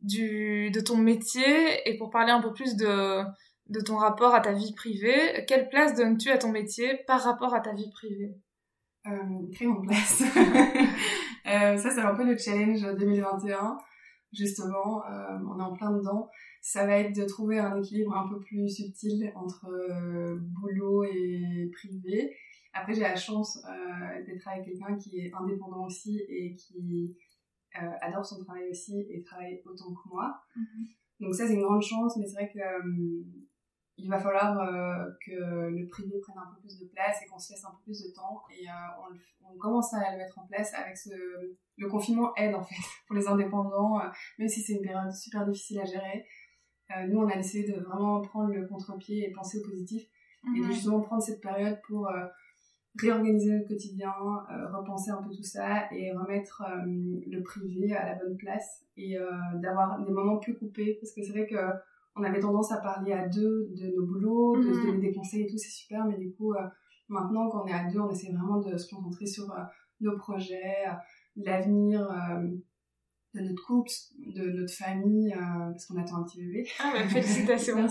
du, 0.00 0.72
de 0.72 0.80
ton 0.80 0.96
métier 0.96 1.88
et 1.88 1.96
pour 1.96 2.10
parler 2.10 2.32
un 2.32 2.40
peu 2.40 2.52
plus 2.52 2.74
de, 2.74 3.22
de 3.72 3.80
ton 3.80 3.96
rapport 3.96 4.34
à 4.34 4.40
ta 4.40 4.52
vie 4.52 4.74
privée, 4.74 5.44
quelle 5.48 5.68
place 5.68 5.94
donnes-tu 5.94 6.30
à 6.30 6.38
ton 6.38 6.50
métier 6.50 6.98
par 7.06 7.22
rapport 7.22 7.54
à 7.54 7.60
ta 7.60 7.72
vie 7.72 7.90
privée? 7.90 8.36
Euh, 9.06 9.50
créer 9.52 9.66
mon 9.66 9.80
place. 9.80 10.22
euh, 11.46 11.76
ça, 11.76 11.90
c'est 11.90 12.00
un 12.00 12.14
peu 12.14 12.24
le 12.24 12.36
challenge 12.36 12.82
2021. 12.82 13.78
Justement, 14.32 15.04
euh, 15.06 15.38
on 15.48 15.58
est 15.58 15.62
en 15.62 15.72
plein 15.72 15.90
dedans. 15.90 16.30
Ça 16.60 16.86
va 16.86 16.98
être 16.98 17.16
de 17.16 17.24
trouver 17.24 17.58
un 17.58 17.76
équilibre 17.76 18.14
un 18.16 18.28
peu 18.28 18.38
plus 18.40 18.68
subtil 18.68 19.32
entre 19.34 19.66
euh, 19.68 20.38
boulot 20.38 21.04
et 21.04 21.70
privé. 21.72 22.36
Après, 22.74 22.94
j'ai 22.94 23.02
la 23.02 23.16
chance 23.16 23.58
d'être 24.26 24.48
avec 24.48 24.64
quelqu'un 24.64 24.96
qui 24.96 25.18
est 25.18 25.32
indépendant 25.34 25.84
aussi 25.84 26.18
et 26.28 26.54
qui 26.56 27.14
adore 27.74 28.24
son 28.24 28.42
travail 28.44 28.70
aussi 28.70 28.98
et 29.10 29.22
travaille 29.22 29.60
autant 29.66 29.92
que 29.92 30.08
moi. 30.08 30.40
Mm-hmm. 30.56 30.86
Donc 31.20 31.34
ça, 31.34 31.46
c'est 31.46 31.54
une 31.54 31.62
grande 31.62 31.82
chance, 31.82 32.16
mais 32.16 32.26
c'est 32.26 32.34
vrai 32.34 32.50
que 32.50 32.58
il 33.98 34.08
va 34.08 34.18
falloir 34.18 34.58
euh, 34.58 35.10
que 35.24 35.68
le 35.68 35.86
privé 35.88 36.18
prenne 36.20 36.38
un 36.38 36.54
peu 36.54 36.60
plus 36.60 36.78
de 36.78 36.86
place 36.86 37.22
et 37.22 37.26
qu'on 37.26 37.38
se 37.38 37.52
laisse 37.52 37.64
un 37.64 37.70
peu 37.70 37.82
plus 37.84 38.02
de 38.02 38.12
temps. 38.14 38.42
Et 38.50 38.68
euh, 38.68 38.72
on, 39.44 39.58
commence 39.58 39.92
à 39.92 40.12
le 40.12 40.18
mettre 40.18 40.38
en 40.38 40.46
place 40.46 40.72
avec 40.74 40.96
ce... 40.96 41.10
Le 41.76 41.88
confinement 41.88 42.34
aide 42.36 42.54
en 42.54 42.62
fait 42.62 42.74
pour 43.06 43.16
les 43.16 43.28
indépendants, 43.28 44.00
euh, 44.00 44.08
même 44.38 44.48
si 44.48 44.60
c'est 44.60 44.74
une 44.74 44.82
période 44.82 45.12
super 45.12 45.46
difficile 45.46 45.80
à 45.80 45.84
gérer. 45.84 46.26
nous, 47.08 47.18
on 47.18 47.28
a 47.28 47.36
essayé 47.36 47.70
de 47.70 47.80
vraiment 47.80 48.20
prendre 48.22 48.52
le 48.52 48.66
contre-pied 48.66 49.28
et 49.28 49.32
penser 49.32 49.58
au 49.58 49.62
positif. 49.62 50.02
Et 50.56 50.58
de 50.58 50.64
mhm. 50.64 50.72
justement 50.72 51.00
prendre 51.00 51.22
cette 51.22 51.40
période 51.40 51.78
pour 51.86 52.10
réorganiser 52.98 53.52
notre 53.52 53.68
quotidien, 53.68 54.12
repenser 54.72 55.12
un 55.12 55.22
peu 55.22 55.30
tout 55.30 55.44
ça 55.44 55.86
et 55.92 56.10
remettre 56.10 56.64
le 56.84 57.40
privé 57.42 57.94
à 57.94 58.06
la 58.06 58.14
bonne 58.16 58.36
place 58.36 58.84
et 58.96 59.16
d'avoir 59.60 60.04
des 60.04 60.10
moments 60.10 60.38
plus 60.38 60.58
coupés. 60.58 60.98
Parce 61.00 61.12
que 61.12 61.22
c'est 61.22 61.30
vrai 61.30 61.46
que 61.46 61.56
on 62.16 62.22
avait 62.22 62.40
tendance 62.40 62.72
à 62.72 62.78
parler 62.78 63.12
à 63.12 63.28
deux 63.28 63.68
de 63.70 63.94
nos 63.96 64.06
boulots, 64.06 64.58
de 64.58 64.72
se 64.72 64.78
mhm. 64.78 64.86
donner 64.86 65.08
des 65.08 65.14
conseils 65.14 65.42
et 65.42 65.46
tout, 65.46 65.58
c'est 65.58 65.70
super, 65.70 66.04
mais 66.04 66.18
du 66.18 66.32
coup, 66.32 66.52
euh, 66.52 66.66
maintenant 67.08 67.48
qu'on 67.48 67.66
est 67.66 67.72
à 67.72 67.90
deux, 67.90 68.00
on 68.00 68.10
essaie 68.10 68.32
vraiment 68.32 68.58
de 68.58 68.76
se 68.76 68.88
concentrer 68.94 69.26
sur 69.26 69.50
euh, 69.50 69.62
nos 70.00 70.16
projets, 70.16 70.86
euh, 70.86 70.92
l'avenir 71.36 72.06
de 73.34 73.40
notre 73.40 73.64
couple, 73.64 73.90
de 74.18 74.50
notre 74.50 74.74
famille, 74.74 75.34
parce 75.34 75.86
qu'on 75.86 75.96
attend 75.96 76.16
un 76.16 76.24
petit 76.24 76.38
bébé. 76.44 76.68
Ah 76.78 76.92
bah 76.94 77.08
félicitations 77.08 77.86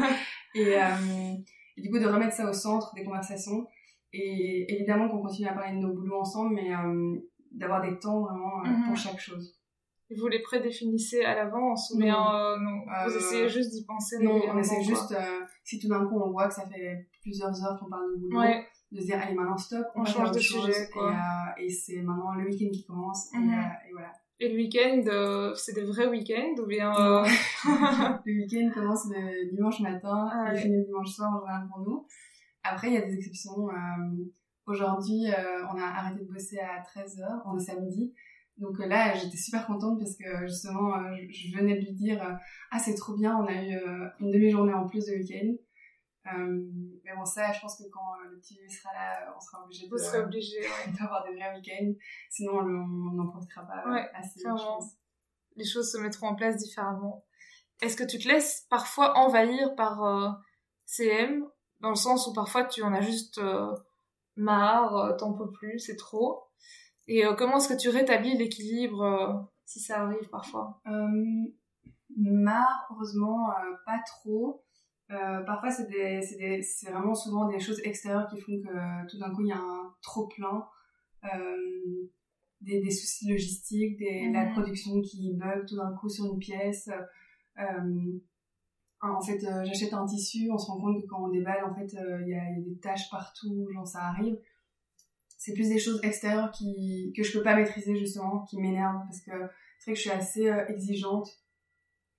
et, 0.54 0.74
et, 1.76 1.82
du 1.82 1.90
coup, 1.90 1.98
de 1.98 2.06
remettre 2.06 2.34
ça 2.34 2.48
au 2.48 2.52
centre 2.52 2.94
des 2.94 3.02
conversations. 3.02 3.66
Et 4.12 4.72
évidemment 4.72 5.08
qu'on 5.08 5.22
continue 5.22 5.48
à 5.48 5.54
parler 5.54 5.74
de 5.74 5.80
nos 5.80 5.92
boulots 5.92 6.20
ensemble, 6.20 6.54
mais 6.54 6.70
d'avoir 7.50 7.82
des 7.82 7.98
temps 7.98 8.20
vraiment 8.20 8.62
pour 8.62 8.90
mhm. 8.90 8.96
chaque 8.96 9.18
chose 9.18 9.53
vous 10.10 10.28
les 10.28 10.40
prédéfinissez 10.40 11.24
à 11.24 11.34
l'avance 11.34 11.90
ou 11.94 11.98
bien 11.98 12.16
euh, 12.16 12.56
non 12.58 12.82
vous 13.06 13.14
euh, 13.14 13.18
essayez 13.18 13.48
juste 13.48 13.72
d'y 13.72 13.84
penser 13.84 14.18
non 14.22 14.40
on 14.48 14.58
essaie 14.58 14.82
juste 14.82 15.12
euh, 15.12 15.40
si 15.64 15.78
tout 15.78 15.88
d'un 15.88 16.04
coup 16.06 16.20
on 16.20 16.30
voit 16.30 16.48
que 16.48 16.54
ça 16.54 16.66
fait 16.66 17.08
plusieurs 17.22 17.64
heures 17.64 17.78
qu'on 17.80 17.88
parle 17.88 18.12
de 18.14 18.20
boulot 18.20 18.42
de 18.92 19.00
se 19.00 19.06
dire 19.06 19.18
allez 19.20 19.34
maintenant 19.34 19.56
stop 19.56 19.86
on, 19.94 20.04
change 20.04 20.32
de 20.32 20.38
sujet 20.38 20.90
quoi. 20.92 21.14
et, 21.58 21.70
c'est 21.70 22.02
maintenant 22.02 22.34
le 22.34 22.44
week-end 22.44 22.70
qui 22.70 22.84
commence 22.84 23.32
et, 23.34 23.38
mhm. 23.38 23.54
voilà 23.92 24.12
et 24.40 24.48
le 24.48 24.56
week-end, 24.56 25.54
c'est 25.54 25.74
des 25.74 25.84
vrais 25.84 26.08
week-ends 26.08 26.60
ou 26.60 26.66
bien 26.66 26.90
Le 28.24 28.32
week-end 28.32 28.68
commence 28.74 29.06
le 29.08 29.48
dimanche 29.48 29.78
matin 29.78 30.28
ah 30.32 30.52
et 30.52 30.58
finit 30.58 30.78
le 30.78 30.84
dimanche 30.86 31.08
soir 31.08 31.30
en 31.30 31.38
général 31.38 31.68
pour 31.68 31.78
nous. 31.78 32.04
Après, 32.64 32.88
il 32.88 32.94
y 32.94 32.96
a 32.96 33.02
des 33.02 33.14
exceptions. 33.14 33.68
Aujourd'hui, 34.66 35.26
on 35.72 35.78
a 35.78 35.84
arrêté 35.84 36.24
de 36.24 36.32
bosser 36.32 36.58
à 36.58 36.82
13h, 36.82 37.42
on 37.46 37.56
est 37.56 37.62
samedi. 37.62 38.12
Donc 38.58 38.78
euh, 38.78 38.86
là, 38.86 39.14
j'étais 39.14 39.36
super 39.36 39.66
contente 39.66 39.98
parce 39.98 40.16
que 40.16 40.46
justement, 40.46 40.96
euh, 40.96 41.16
je 41.28 41.56
venais 41.56 41.74
de 41.74 41.86
lui 41.86 41.92
dire 41.92 42.22
euh, 42.22 42.34
Ah, 42.70 42.78
c'est 42.78 42.94
trop 42.94 43.14
bien, 43.14 43.36
on 43.36 43.46
a 43.46 43.52
eu 43.52 43.76
une 44.20 44.30
demi-journée 44.30 44.72
en 44.72 44.86
plus 44.86 45.06
de 45.06 45.12
week-end. 45.12 45.54
mais 47.04 47.14
bon, 47.16 47.24
ça, 47.24 47.52
je 47.52 47.60
pense 47.60 47.76
que 47.76 47.88
quand 47.90 48.14
le 48.30 48.38
petit 48.38 48.58
sera 48.70 48.92
là, 48.92 49.34
on 49.36 49.40
sera 49.40 49.64
obligé 49.64 49.88
de, 49.88 49.96
d'avoir 50.98 51.24
des 51.24 51.34
vrais 51.34 51.54
week-ends. 51.56 51.92
Sinon, 52.30 52.58
on 52.58 53.12
n'en 53.14 53.26
profitera 53.26 53.66
pas 53.66 53.82
assez. 54.14 54.40
Les 55.56 55.64
choses 55.64 55.92
se 55.92 55.98
mettront 55.98 56.28
en 56.28 56.34
place 56.34 56.56
différemment. 56.56 57.24
Est-ce 57.80 57.96
que 57.96 58.04
tu 58.04 58.18
te 58.18 58.28
laisses 58.28 58.66
parfois 58.70 59.16
envahir 59.18 59.74
par 59.74 60.42
CM, 60.84 61.44
dans 61.80 61.90
le 61.90 61.96
sens 61.96 62.26
où 62.28 62.32
parfois 62.32 62.64
tu 62.64 62.82
en 62.82 62.92
as 62.92 63.00
juste 63.00 63.40
marre, 64.36 65.16
t'en 65.16 65.32
peux 65.32 65.50
plus, 65.50 65.80
c'est 65.80 65.96
trop? 65.96 66.43
Et 67.06 67.24
euh, 67.24 67.34
comment 67.34 67.58
est-ce 67.58 67.68
que 67.68 67.78
tu 67.78 67.88
rétablis 67.88 68.36
l'équilibre 68.36 69.02
euh, 69.02 69.34
si 69.66 69.80
ça 69.80 70.02
arrive 70.02 70.28
parfois? 70.30 70.80
Euh, 70.86 71.08
Marre, 72.16 72.86
heureusement, 72.90 73.48
pas 73.84 74.00
trop. 74.06 74.62
parfois, 75.08 75.70
c'est 75.70 76.90
vraiment 76.90 77.14
souvent 77.14 77.48
des 77.48 77.58
choses 77.58 77.80
extérieures 77.82 78.28
qui 78.28 78.40
font 78.40 78.60
que 78.60 79.10
tout 79.10 79.18
d'un 79.18 79.32
coup, 79.34 79.42
il 79.42 79.48
y 79.48 79.52
a 79.52 79.58
un 79.58 79.92
trop 80.00 80.28
plein. 80.28 80.64
Des, 82.60 82.80
des, 82.80 82.90
soucis 82.90 83.28
logistiques, 83.28 83.98
des, 83.98 84.30
la 84.32 84.46
production 84.46 85.02
qui 85.02 85.34
bug 85.34 85.66
tout 85.66 85.76
d'un 85.76 85.92
coup 85.96 86.08
sur 86.08 86.24
une 86.26 86.38
pièce. 86.38 86.88
en 89.00 89.20
fait, 89.20 89.40
j'achète 89.64 89.92
un 89.92 90.06
tissu, 90.06 90.48
on 90.52 90.56
se 90.56 90.70
rend 90.70 90.80
compte 90.80 91.02
que 91.02 91.06
quand 91.08 91.24
on 91.24 91.30
déballe, 91.30 91.64
en 91.64 91.74
fait, 91.74 91.92
il 91.92 92.28
y, 92.28 92.34
a, 92.34 92.50
y, 92.50 92.58
a 92.58 92.60
des 92.60 92.78
taches 92.78 93.10
partout, 93.10 93.68
genre 93.72 93.86
ça 93.86 94.04
arrive 94.04 94.38
c'est 95.44 95.52
plus 95.52 95.68
des 95.68 95.78
choses 95.78 96.00
extérieures 96.02 96.50
qui, 96.52 97.12
que 97.14 97.22
je 97.22 97.36
peux 97.36 97.42
pas 97.42 97.54
maîtriser 97.54 97.94
justement, 97.96 98.44
qui 98.44 98.58
m'énervent 98.58 99.02
parce 99.04 99.20
que 99.20 99.30
c'est 99.78 99.90
vrai 99.90 99.92
que 99.92 99.96
je 99.96 100.00
suis 100.00 100.10
assez 100.10 100.48
euh, 100.48 100.66
exigeante 100.68 101.28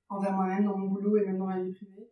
envers 0.09 0.33
moi-même 0.33 0.65
dans 0.65 0.77
mon 0.77 0.89
boulot 0.89 1.17
et 1.17 1.25
même 1.25 1.39
dans 1.39 1.47
ma 1.47 1.59
vie 1.59 1.73
privée. 1.73 2.07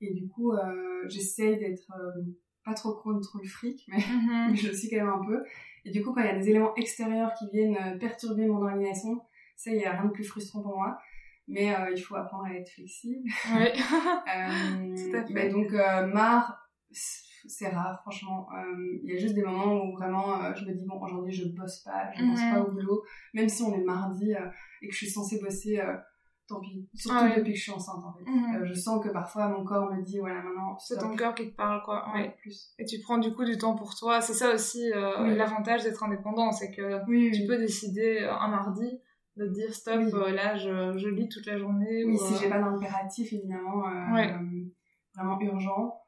Et 0.00 0.14
du 0.14 0.28
coup, 0.28 0.52
euh, 0.52 1.02
j'essaye 1.08 1.58
d'être 1.58 1.90
euh, 1.98 2.22
pas 2.64 2.74
trop 2.74 2.94
contre 2.94 3.40
le 3.42 3.48
fric, 3.48 3.84
mais, 3.88 3.98
mm-hmm. 3.98 4.50
mais 4.52 4.56
je 4.56 4.68
le 4.68 4.74
suis 4.74 4.88
quand 4.88 4.98
même 4.98 5.08
un 5.08 5.24
peu. 5.26 5.42
Et 5.84 5.90
du 5.90 6.04
coup, 6.04 6.12
quand 6.12 6.20
il 6.20 6.26
y 6.26 6.30
a 6.30 6.38
des 6.38 6.48
éléments 6.48 6.76
extérieurs 6.76 7.32
qui 7.36 7.50
viennent 7.50 7.98
perturber 7.98 8.46
mon 8.46 8.62
organisation, 8.62 9.22
ça, 9.56 9.72
il 9.72 9.80
y 9.80 9.84
a 9.84 9.90
rien 9.90 10.04
de 10.04 10.12
plus 10.12 10.24
frustrant 10.24 10.62
pour 10.62 10.76
moi. 10.76 10.98
Mais 11.48 11.74
il 11.94 12.00
faut 12.00 12.14
apprendre 12.14 12.44
à 12.44 12.54
être 12.54 12.70
flexible. 12.70 13.28
Oui. 13.56 13.72
Tout 15.10 15.16
à 15.16 15.26
fait. 15.26 15.48
donc, 15.50 15.72
marre, 16.12 16.70
c'est 17.46 17.68
rare, 17.68 18.00
franchement. 18.00 18.48
Euh, 18.56 18.98
il 19.02 19.10
y 19.10 19.16
a 19.16 19.18
juste 19.18 19.34
des 19.34 19.42
moments 19.42 19.84
où 19.84 19.92
vraiment 19.92 20.42
euh, 20.42 20.54
je 20.54 20.64
me 20.64 20.72
dis, 20.72 20.84
bon, 20.84 21.00
aujourd'hui 21.00 21.32
je 21.32 21.48
bosse 21.48 21.80
pas, 21.80 22.10
je 22.16 22.24
bosse 22.24 22.40
pas 22.40 22.62
au 22.62 22.72
boulot, 22.72 23.02
même 23.34 23.48
si 23.48 23.62
on 23.62 23.74
est 23.74 23.84
mardi 23.84 24.34
euh, 24.34 24.46
et 24.82 24.88
que 24.88 24.92
je 24.92 24.98
suis 24.98 25.10
censée 25.10 25.40
bosser, 25.40 25.80
tant 26.48 26.60
pis. 26.60 26.88
Surtout 26.94 27.16
ah 27.20 27.36
depuis 27.36 27.52
que 27.52 27.58
je 27.58 27.62
suis 27.62 27.72
enceinte, 27.72 28.02
en 28.04 28.12
fait. 28.12 28.30
Mhm. 28.30 28.64
je 28.64 28.74
sens 28.74 29.02
que 29.02 29.10
parfois 29.10 29.48
mon 29.48 29.64
corps 29.64 29.92
me 29.92 30.02
dit, 30.02 30.18
voilà, 30.18 30.42
maintenant. 30.42 30.78
C'est 30.78 30.98
ton 30.98 31.14
cœur 31.16 31.34
qui 31.34 31.50
te 31.50 31.56
parle, 31.56 31.82
quoi. 31.84 32.06
Ouais. 32.14 32.34
Plus. 32.40 32.74
Et 32.78 32.84
tu 32.84 33.00
prends 33.00 33.18
du 33.18 33.32
coup 33.32 33.44
du 33.44 33.58
temps 33.58 33.74
pour 33.74 33.94
toi. 33.94 34.20
C'est 34.20 34.34
ça 34.34 34.54
aussi 34.54 34.90
l'avantage 34.90 35.82
d'être 35.82 36.02
indépendant, 36.02 36.52
c'est 36.52 36.70
que 36.70 37.00
tu 37.34 37.46
peux 37.46 37.58
décider 37.58 38.20
un 38.20 38.48
mardi 38.48 39.00
de 39.36 39.46
te 39.46 39.50
dire 39.50 39.74
stop, 39.74 40.00
là 40.12 40.54
je, 40.54 40.96
je, 40.96 41.08
lis 41.08 41.28
toute 41.28 41.44
la 41.46 41.58
journée. 41.58 42.04
Oui, 42.04 42.16
si 42.16 42.36
j'ai 42.40 42.48
pas 42.48 42.60
d'impératif 42.60 43.32
évidemment, 43.32 43.82
vraiment 45.16 45.40
urgent 45.40 46.00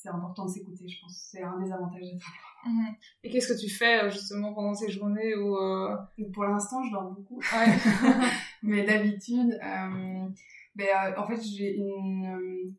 c'est 0.00 0.08
important 0.10 0.44
de 0.46 0.50
s'écouter, 0.50 0.88
je 0.88 1.00
pense. 1.00 1.28
C'est 1.30 1.42
un 1.42 1.58
des 1.60 1.72
avantages 1.72 2.02
d'être 2.02 2.24
Mhm. 2.66 2.94
Et 3.22 3.30
qu'est-ce 3.30 3.52
que 3.52 3.58
tu 3.58 3.70
fais 3.70 4.02
euh, 4.02 4.10
justement 4.10 4.52
pendant 4.52 4.74
ces 4.74 4.90
journées 4.90 5.34
où 5.36 5.56
euh, 5.56 5.96
Pour 6.34 6.42
l'instant, 6.44 6.82
je 6.84 6.90
dors 6.90 7.12
beaucoup. 7.12 7.36
Ouais. 7.38 7.66
Mais 8.62 8.84
d'habitude, 8.84 9.52
euh, 9.62 10.28
ben, 10.74 10.86
euh, 10.88 11.16
en 11.20 11.24
fait, 11.26 11.40
j'ai 11.40 11.76
une, 11.76 12.74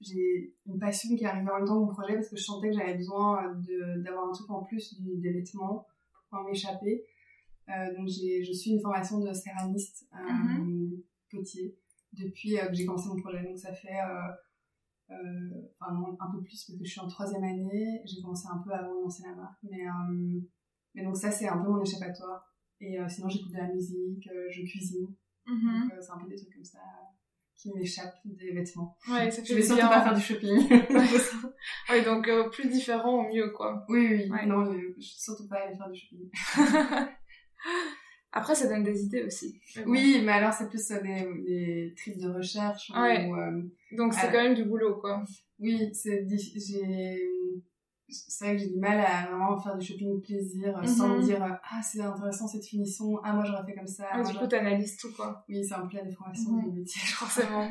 j'ai 0.00 0.52
une 0.66 0.78
passion 0.80 1.14
qui 1.16 1.22
est 1.22 1.26
arrivée 1.26 1.50
en 1.50 1.58
même 1.58 1.66
temps 1.66 1.80
que 1.80 1.86
mon 1.86 1.92
projet 1.94 2.14
parce 2.14 2.28
que 2.28 2.36
je 2.36 2.42
sentais 2.42 2.70
que 2.70 2.74
j'avais 2.76 2.94
besoin 2.94 3.54
d'avoir 3.98 4.28
un 4.28 4.32
truc 4.32 4.50
en 4.50 4.64
plus 4.64 5.00
du, 5.00 5.16
des 5.18 5.32
vêtements 5.32 5.86
pour 6.12 6.22
pouvoir 6.28 6.44
m'échapper. 6.48 7.04
Donc, 7.68 8.08
je 8.08 8.52
suis 8.52 8.72
une 8.72 8.80
formation 8.80 9.20
de 9.20 9.32
céramiste 9.32 10.08
Mhm. 10.12 11.00
potier 11.30 11.76
depuis 12.12 12.56
que 12.56 12.74
j'ai 12.74 12.86
commencé 12.86 13.08
mon 13.08 13.20
projet. 13.20 13.44
Donc, 13.44 13.56
ça 13.56 13.72
fait 13.72 13.98
euh, 15.10 15.68
enfin, 15.80 16.16
un 16.20 16.30
peu 16.32 16.42
plus 16.42 16.64
parce 16.64 16.78
que 16.78 16.84
je 16.84 16.90
suis 16.90 17.00
en 17.00 17.08
troisième 17.08 17.44
année. 17.44 18.00
J'ai 18.04 18.20
commencé 18.20 18.46
un 18.50 18.58
peu 18.58 18.72
avant 18.72 18.94
de 18.96 19.02
lancer 19.02 19.22
la 19.24 19.34
marque. 19.34 19.58
Mais, 19.62 19.86
euh, 19.86 20.40
mais 20.94 21.02
donc, 21.04 21.16
ça, 21.16 21.30
c'est 21.30 21.48
un 21.48 21.58
peu 21.58 21.68
mon 21.68 21.82
échappatoire. 21.82 22.54
Et 22.80 22.98
euh, 22.98 23.08
sinon, 23.08 23.28
j'écoute 23.28 23.52
de 23.52 23.58
la 23.58 23.68
musique, 23.68 24.26
euh, 24.28 24.46
je 24.50 24.62
cuisine. 24.62 25.14
mhm. 25.46 25.88
Donc, 25.90 25.92
c'est 26.00 26.12
un 26.12 26.18
peu 26.18 26.28
des 26.28 26.36
trucs 26.36 26.54
comme 26.54 26.64
ça 26.64 26.78
qui 27.56 27.72
m'échappent 27.74 28.16
des 28.24 28.52
vêtements. 28.52 28.96
Ouais, 29.08 29.30
ça 29.30 29.42
Je 29.44 29.54
vais 29.54 29.62
surtout 29.62 29.82
pas 29.82 30.02
faire 30.02 30.14
du 30.14 30.20
shopping. 30.22 30.68
Ouais, 31.90 32.02
donc 32.04 32.26
plus 32.52 32.70
différent 32.70 33.22
au 33.22 33.28
mieux 33.28 33.50
quoi. 33.50 33.84
oui, 33.88 34.06
oui, 34.06 34.22
oui. 34.24 34.30
Ouais. 34.30 34.46
Non, 34.46 34.64
surtout 34.98 35.46
pas 35.46 35.56
aller 35.56 35.76
faire 35.76 35.90
du 35.90 35.98
shopping. 35.98 36.30
Après, 38.32 38.54
ça 38.54 38.68
donne 38.68 38.84
des 38.84 39.02
idées 39.02 39.24
aussi. 39.24 39.60
Oui, 39.86 40.22
mais 40.24 40.32
alors 40.32 40.52
c'est 40.52 40.68
plus 40.68 40.90
euh, 40.92 41.00
des, 41.02 41.24
des 41.42 41.94
trips 41.96 42.18
de 42.18 42.28
recherche. 42.30 42.90
Ouais. 42.94 43.26
Ou, 43.26 43.34
euh, 43.34 43.62
Donc 43.92 44.14
c'est 44.14 44.28
Euh, 44.28 44.30
quand 44.32 44.42
même 44.42 44.54
du 44.54 44.64
boulot 44.64 44.96
quoi. 45.00 45.24
oui, 45.58 45.90
c'est 45.92 46.26
j'ai 46.28 47.28
c'est 48.12 48.44
vrai 48.44 48.56
que 48.56 48.62
j'ai 48.62 48.68
du 48.70 48.78
mal 48.80 48.98
à 48.98 49.26
vraiment 49.30 49.56
faire 49.60 49.76
du 49.78 49.86
shopping 49.86 50.20
plaisir 50.20 50.76
euh, 50.78 50.84
sans 50.86 51.08
Mhm. 51.08 51.16
me 51.18 51.22
dire 51.22 51.42
euh, 51.44 51.48
ah 51.70 51.80
c'est 51.82 52.00
intéressant 52.00 52.48
cette 52.48 52.64
finition 52.64 53.20
ah 53.22 53.32
moi 53.32 53.44
j'aurais 53.44 53.64
fait 53.64 53.74
comme 53.74 53.86
ça 53.86 54.06
Ah, 54.10 54.18
moi, 54.18 54.32
du 54.32 54.36
coup, 54.38 54.46
t'analyses 54.48 54.96
tout 54.96 55.12
quoi. 55.14 55.44
oui 55.48 55.64
c'est 55.64 55.74
un 55.74 55.86
peu 55.86 55.96
la 55.96 56.04
déformation 56.04 56.50
Mhm. 56.52 56.70
du 56.72 56.78
métier 56.80 57.00
Forcément. 57.02 57.68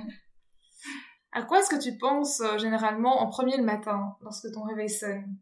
À 1.31 1.43
quoi 1.43 1.59
est-ce 1.59 1.69
que 1.69 1.81
tu 1.81 1.97
penses 1.97 2.39
euh, 2.41 2.57
généralement 2.57 3.21
en 3.21 3.27
premier 3.29 3.57
le 3.57 3.63
matin, 3.63 4.15
lorsque 4.21 4.51
ton 4.51 4.63
réveil 4.63 4.89
sonne 4.89 5.35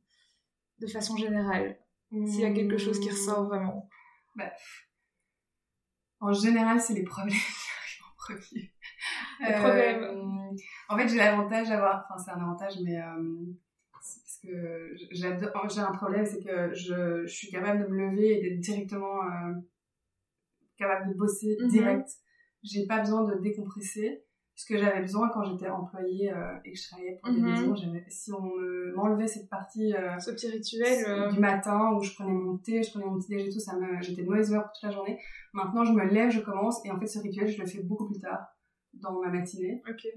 De 0.80 0.88
façon 0.88 1.15
générale, 1.15 1.77
s'il 2.12 2.41
y 2.41 2.45
a 2.45 2.51
quelque 2.51 2.77
chose 2.77 2.99
qui 2.99 3.10
ressort 3.10 3.45
vraiment. 3.45 3.88
Bah, 4.36 4.51
en 6.19 6.34
général, 6.34 6.80
c'est 6.80 6.93
les 6.93 7.03
problèmes 7.03 7.30
qui 7.38 7.43
arrivent 7.77 8.06
en 8.06 8.15
premier. 8.17 8.71
Les 9.47 9.53
problèmes. 9.60 10.56
En 10.89 10.97
fait, 10.97 11.08
j'ai 11.08 11.17
l'avantage 11.17 11.69
d'avoir... 11.69 12.06
Enfin, 12.10 12.21
c'est 12.23 12.32
un 12.32 12.41
avantage, 12.41 12.73
mais... 12.84 12.99
euh, 12.99 13.45
parce 13.91 14.39
que. 14.41 14.95
J'ai 15.12 15.80
un 15.82 15.91
problème, 15.91 16.25
c'est 16.25 16.43
que 16.43 16.73
je, 16.73 17.25
je 17.25 17.34
suis 17.34 17.49
capable 17.49 17.84
de 17.84 17.88
me 17.88 18.10
lever 18.10 18.38
et 18.38 18.41
d'être 18.41 18.60
directement 18.60 19.23
euh, 19.23 19.53
capable 20.77 21.10
de 21.12 21.17
bosser 21.17 21.58
Mhm. 21.62 21.67
direct. 21.69 22.10
J'ai 22.63 22.86
pas 22.88 22.99
besoin 22.99 23.23
de 23.23 23.36
décompresser. 23.41 24.23
Ce 24.60 24.65
que 24.65 24.76
j'avais 24.76 25.02
besoin 25.02 25.30
quand 25.30 25.43
j'étais 25.43 25.70
employée 25.70 26.34
euh, 26.34 26.58
et 26.65 26.72
que 26.72 26.78
je 26.78 26.88
travaillais 26.88 27.20
pour 27.22 27.32
des 27.32 27.39
Mhm. 27.39 27.46
maisons, 27.52 27.76
si 28.10 28.34
on 28.34 28.41
me- 28.41 28.91
m'enlevait 28.96 29.28
cette 29.28 29.50
partie 29.50 29.93
euh, 29.93 30.17
Ce 30.20 30.32
petit 30.32 30.48
rituel. 30.50 31.06
euh, 31.08 31.32
du 31.32 31.39
matin 31.39 31.93
où 31.93 32.02
je 32.02 32.12
prenais 32.15 32.32
mon 32.34 32.58
thé, 32.58 32.82
je 32.82 32.89
prenais 32.89 33.06
mon 33.06 33.20
petit 33.20 33.30
déjeuner 33.30 33.52
et 33.52 33.54
tout, 33.54 33.60
ça 33.60 33.76
me, 33.78 34.02
j'étais 34.02 34.24
de 34.24 34.28
mauvaise 34.28 34.50
humeur 34.50 34.63
pour 34.63 34.72
toute 34.74 34.84
la 34.84 34.89
journée. 34.91 35.20
Maintenant, 35.54 35.86
je 35.86 35.91
me 35.93 36.04
lève, 36.06 36.32
je 36.32 36.39
commence, 36.41 36.84
et 36.86 36.91
en 36.91 37.00
fait, 37.00 37.06
ce 37.06 37.20
rituel, 37.20 37.48
je 37.48 37.62
le 37.62 37.67
fais 37.67 37.84
beaucoup 37.84 38.08
plus 38.08 38.20
tard 38.20 38.48
dans 38.93 39.22
ma 39.22 39.30
matinée. 39.30 39.84
Ok. 39.88 40.08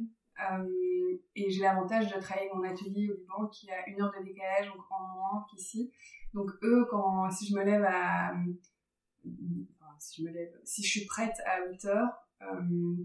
Et 1.37 1.51
j'ai 1.51 1.61
l'avantage 1.61 2.09
de 2.15 2.19
travailler 2.19 2.49
mon 2.55 2.63
atelier 2.63 3.11
au 3.11 3.15
Liban 3.15 3.47
qui 3.49 3.71
a 3.71 3.87
une 3.89 4.01
heure 4.01 4.13
de 4.19 4.25
décalage, 4.25 4.69
donc 4.69 4.83
en 4.91 5.15
moins 5.15 5.45
qu'ici. 5.51 5.93
Donc 6.33 6.51
eux, 6.63 6.87
quand, 6.91 7.31
si 7.31 7.47
je 7.47 7.55
me 7.55 7.63
lève 7.63 7.85
à, 7.85 8.33
enfin, 8.33 9.95
si 9.99 10.23
je 10.23 10.27
me 10.29 10.33
lève, 10.33 10.51
si 10.65 10.83
je 10.83 10.89
suis 10.89 11.05
prête 11.07 11.35
à 11.45 11.69
8 11.69 11.85
heures, 11.85 12.09
euh, 12.41 13.05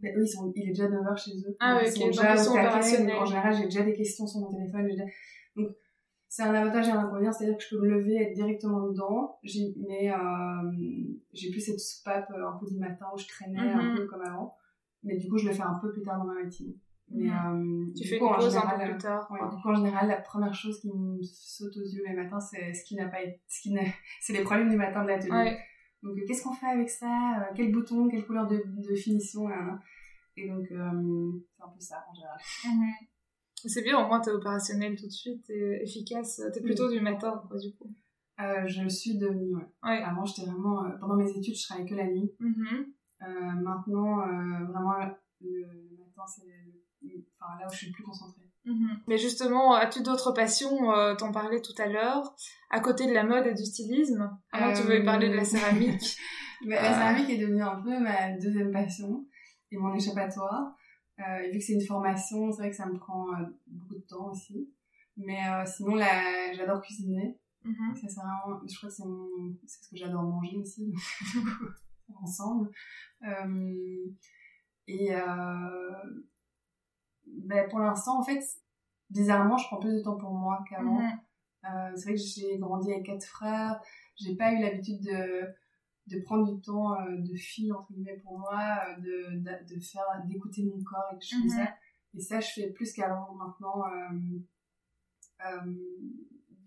ben, 0.00 0.16
eux, 0.16 0.22
ils 0.24 0.28
sont, 0.28 0.52
il 0.56 0.64
est 0.64 0.72
déjà 0.72 0.88
9 0.88 1.06
heures 1.06 1.18
chez 1.18 1.32
eux. 1.32 1.56
Ah 1.60 1.80
ils 1.82 1.90
sont 1.92 2.00
donc 2.00 2.08
déjà 2.10 2.32
ils 2.34 2.38
sont 2.38 2.54
taquet, 2.54 3.12
en 3.12 3.24
général, 3.24 3.54
j'ai 3.54 3.64
déjà 3.64 3.82
des 3.82 3.92
questions 3.94 4.26
sur 4.26 4.40
mon 4.40 4.50
téléphone. 4.50 4.86
déjà- 4.86 5.04
Donc, 5.56 5.68
c'est 6.28 6.42
un 6.44 6.54
avantage 6.54 6.86
et 6.88 6.90
un 6.92 6.98
inconvénient, 7.00 7.32
c'est-à-dire 7.32 7.56
que 7.56 7.62
je 7.64 7.70
peux 7.76 7.82
me 7.82 7.88
lever, 7.88 8.16
être 8.22 8.34
directement 8.34 8.86
dedans, 8.86 9.38
j'ai, 9.42 9.74
mais 9.88 10.10
euh, 10.12 10.16
j'ai 11.32 11.50
plus 11.50 11.60
cette 11.60 11.80
soupape 11.80 12.30
euh, 12.30 12.48
un 12.48 12.56
peu 12.58 12.66
du 12.66 12.78
matin 12.78 13.06
où 13.14 13.18
je 13.18 13.26
traînais 13.26 13.58
un 13.58 13.82
Mhm. 13.82 13.96
peu 13.96 14.06
comme 14.06 14.22
avant. 14.22 14.54
Mais 15.02 15.16
du 15.16 15.28
coup, 15.28 15.38
je 15.38 15.48
le 15.48 15.54
fais 15.54 15.62
un 15.62 15.78
peu 15.80 15.90
plus 15.92 16.02
tard 16.02 16.18
dans 16.18 16.24
ma 16.26 16.34
matinée. 16.42 16.76
Mais, 17.12 17.28
euh, 17.28 17.84
Tu 17.96 18.06
fais 18.06 18.18
coup, 18.18 18.26
une 18.26 18.32
en 18.34 18.36
pause 18.36 18.56
un 18.56 18.60
général, 18.60 18.86
peu 18.86 18.92
plus 18.92 19.02
tard. 19.02 19.28
Ouais, 19.32 19.40
du 19.40 19.60
coup, 19.60 19.68
en 19.70 19.74
général, 19.74 20.06
la 20.08 20.16
première 20.20 20.54
chose 20.54 20.78
qui 20.80 20.92
me 20.92 21.20
saute 21.22 21.76
aux 21.76 21.80
yeux 21.84 22.04
les 22.06 22.14
matins, 22.14 22.38
c'est 22.38 22.72
ce 22.74 22.84
qui 22.84 22.94
n'a 22.94 23.08
pas 23.08 23.20
été, 23.22 23.40
ce 23.48 23.62
qui 23.62 23.72
n'a, 23.72 23.80
c'est 24.20 24.32
les 24.32 24.44
problèmes 24.44 24.68
du 24.70 24.76
matin 24.76 25.02
de 25.02 25.08
l'atelier. 25.08 25.32
Ouais. 25.32 25.58
Donc, 26.02 26.16
euh, 26.16 26.24
qu'est-ce 26.26 26.42
qu'on 26.42 26.52
fait 26.54 26.66
avec 26.66 26.88
ça 26.90 27.40
Euh, 27.40 27.52
Quel 27.54 27.72
bouton 27.72 28.08
Quelle 28.08 28.26
couleur 28.26 28.46
de, 28.46 28.62
de 28.66 28.94
finition 28.94 29.48
Et 30.36 30.48
donc, 30.48 30.66
euh, 30.70 31.32
c'est 31.56 31.62
un 31.62 31.68
peu 31.68 31.80
ça, 31.80 32.04
en 32.08 32.14
général. 32.14 32.38
Mhm. 32.64 32.92
C'est 33.66 33.82
bien, 33.82 34.02
au 34.02 34.06
moins 34.08 34.20
t'es 34.20 34.30
opérationnel 34.30 34.96
tout 34.96 35.06
de 35.06 35.12
suite 35.12 35.48
et 35.50 35.82
efficace. 35.82 36.40
T'es 36.54 36.62
plutôt 36.62 36.90
du 36.90 37.00
matin, 37.00 37.42
quoi, 37.46 37.58
du 37.58 37.74
coup. 37.74 37.92
Euh, 38.40 38.66
je 38.66 38.88
suis 38.88 39.18
devenue, 39.18 39.54
ouais. 39.54 39.68
Ouais. 39.82 40.02
Avant, 40.02 40.24
j'étais 40.24 40.48
vraiment... 40.50 40.84
euh, 40.84 40.96
pendant 40.98 41.16
mes 41.16 41.28
études, 41.30 41.54
je 41.54 41.66
travaillais 41.66 41.88
que 41.88 41.94
la 41.94 42.06
nuit. 42.06 42.32
Mhm. 42.38 42.86
Euh, 43.22 43.52
maintenant, 43.62 44.16
vraiment, 44.68 44.94
le, 45.42 45.66
matin, 45.98 46.24
c'est 46.26 46.46
enfin, 47.38 47.58
là 47.60 47.66
où 47.66 47.72
je 47.72 47.76
suis 47.76 47.86
le 47.88 47.92
plus 47.92 48.02
concentrée. 48.04 48.49
Mhm. 48.64 49.00
Mais 49.08 49.16
justement, 49.18 49.74
as-tu 49.74 50.02
d'autres 50.02 50.32
passions 50.32 50.92
euh, 50.92 51.14
T'en 51.14 51.32
parlais 51.32 51.60
tout 51.62 51.74
à 51.78 51.86
l'heure, 51.86 52.34
à 52.70 52.80
côté 52.80 53.06
de 53.06 53.12
la 53.12 53.24
mode 53.24 53.46
et 53.46 53.54
du 53.54 53.64
stylisme? 53.64 54.30
Tu 54.52 54.60
Euh, 54.62 54.74
voulais 54.82 55.04
parler 55.04 55.28
de 55.30 55.34
la 55.34 55.44
céramique. 55.44 56.16
Mais 56.66 56.76
Euh. 56.78 56.82
La 56.82 56.92
céramique 56.94 57.30
est 57.30 57.38
devenue 57.38 57.62
un 57.62 57.80
peu 57.80 57.98
ma 57.98 58.32
deuxième 58.32 58.70
passion 58.70 59.26
et 59.70 59.76
mon 59.78 59.94
échappatoire. 59.94 60.76
Euh, 61.20 61.38
et 61.42 61.50
vu 61.50 61.58
que 61.58 61.64
c'est 61.64 61.72
une 61.74 61.86
formation, 61.86 62.50
c'est 62.52 62.58
vrai 62.62 62.70
que 62.70 62.76
ça 62.76 62.86
me 62.86 62.98
prend 62.98 63.28
euh, 63.32 63.44
beaucoup 63.66 63.94
de 63.94 64.06
temps 64.06 64.30
aussi. 64.30 64.70
Mais 65.16 65.40
euh, 65.48 65.64
sinon, 65.66 65.94
la... 65.94 66.52
j'adore 66.54 66.80
cuisiner. 66.82 67.38
Mhm. 67.64 67.94
Ça, 67.94 68.08
c'est 68.08 68.14
vraiment... 68.20 68.60
Je 68.68 68.76
crois 68.76 68.88
que 68.90 68.94
c'est 68.94 69.04
mon... 69.06 69.28
c'est 69.66 69.84
ce 69.84 69.90
que 69.90 69.96
j'adore 69.96 70.22
manger 70.22 70.56
aussi. 70.58 70.92
ensemble. 72.22 72.70
Euh, 73.22 74.04
Et 74.86 75.14
euh... 75.14 75.20
ben, 77.44 77.68
pour 77.68 77.78
l'instant, 77.80 78.18
en 78.20 78.22
fait, 78.22 78.42
bizarrement, 79.10 79.56
je 79.56 79.66
prends 79.66 79.78
plus 79.78 79.94
de 79.98 80.02
temps 80.02 80.16
pour 80.16 80.32
moi 80.32 80.62
qu'avant. 80.68 81.00
Mhm. 81.00 81.18
Euh, 81.64 81.92
c'est 81.94 82.04
vrai 82.04 82.14
que 82.14 82.20
j'ai 82.20 82.58
grandi 82.58 82.90
avec 82.92 83.04
quatre 83.06 83.24
frères. 83.26 83.80
J'ai 84.16 84.34
pas 84.36 84.52
eu 84.52 84.60
l'habitude 84.60 85.02
de, 85.02 85.46
de 86.06 86.20
prendre 86.22 86.54
du 86.54 86.60
temps 86.62 86.94
euh, 87.00 87.16
de 87.18 87.34
fille, 87.36 87.70
entre 87.72 87.92
guillemets, 87.92 88.18
pour 88.18 88.38
moi, 88.38 88.58
euh, 88.88 89.00
de, 89.00 89.38
de, 89.38 89.74
de 89.74 89.80
faire, 89.80 90.04
d'écouter 90.26 90.64
mon 90.64 90.82
corps 90.82 91.10
et 91.12 91.20
choses 91.20 91.40
comme 91.40 91.50
Mhm. 91.50 91.66
ça. 91.66 91.74
Et 92.14 92.20
ça, 92.20 92.40
je 92.40 92.48
fais 92.54 92.70
plus 92.70 92.92
qu'avant 92.92 93.34
maintenant. 93.34 93.84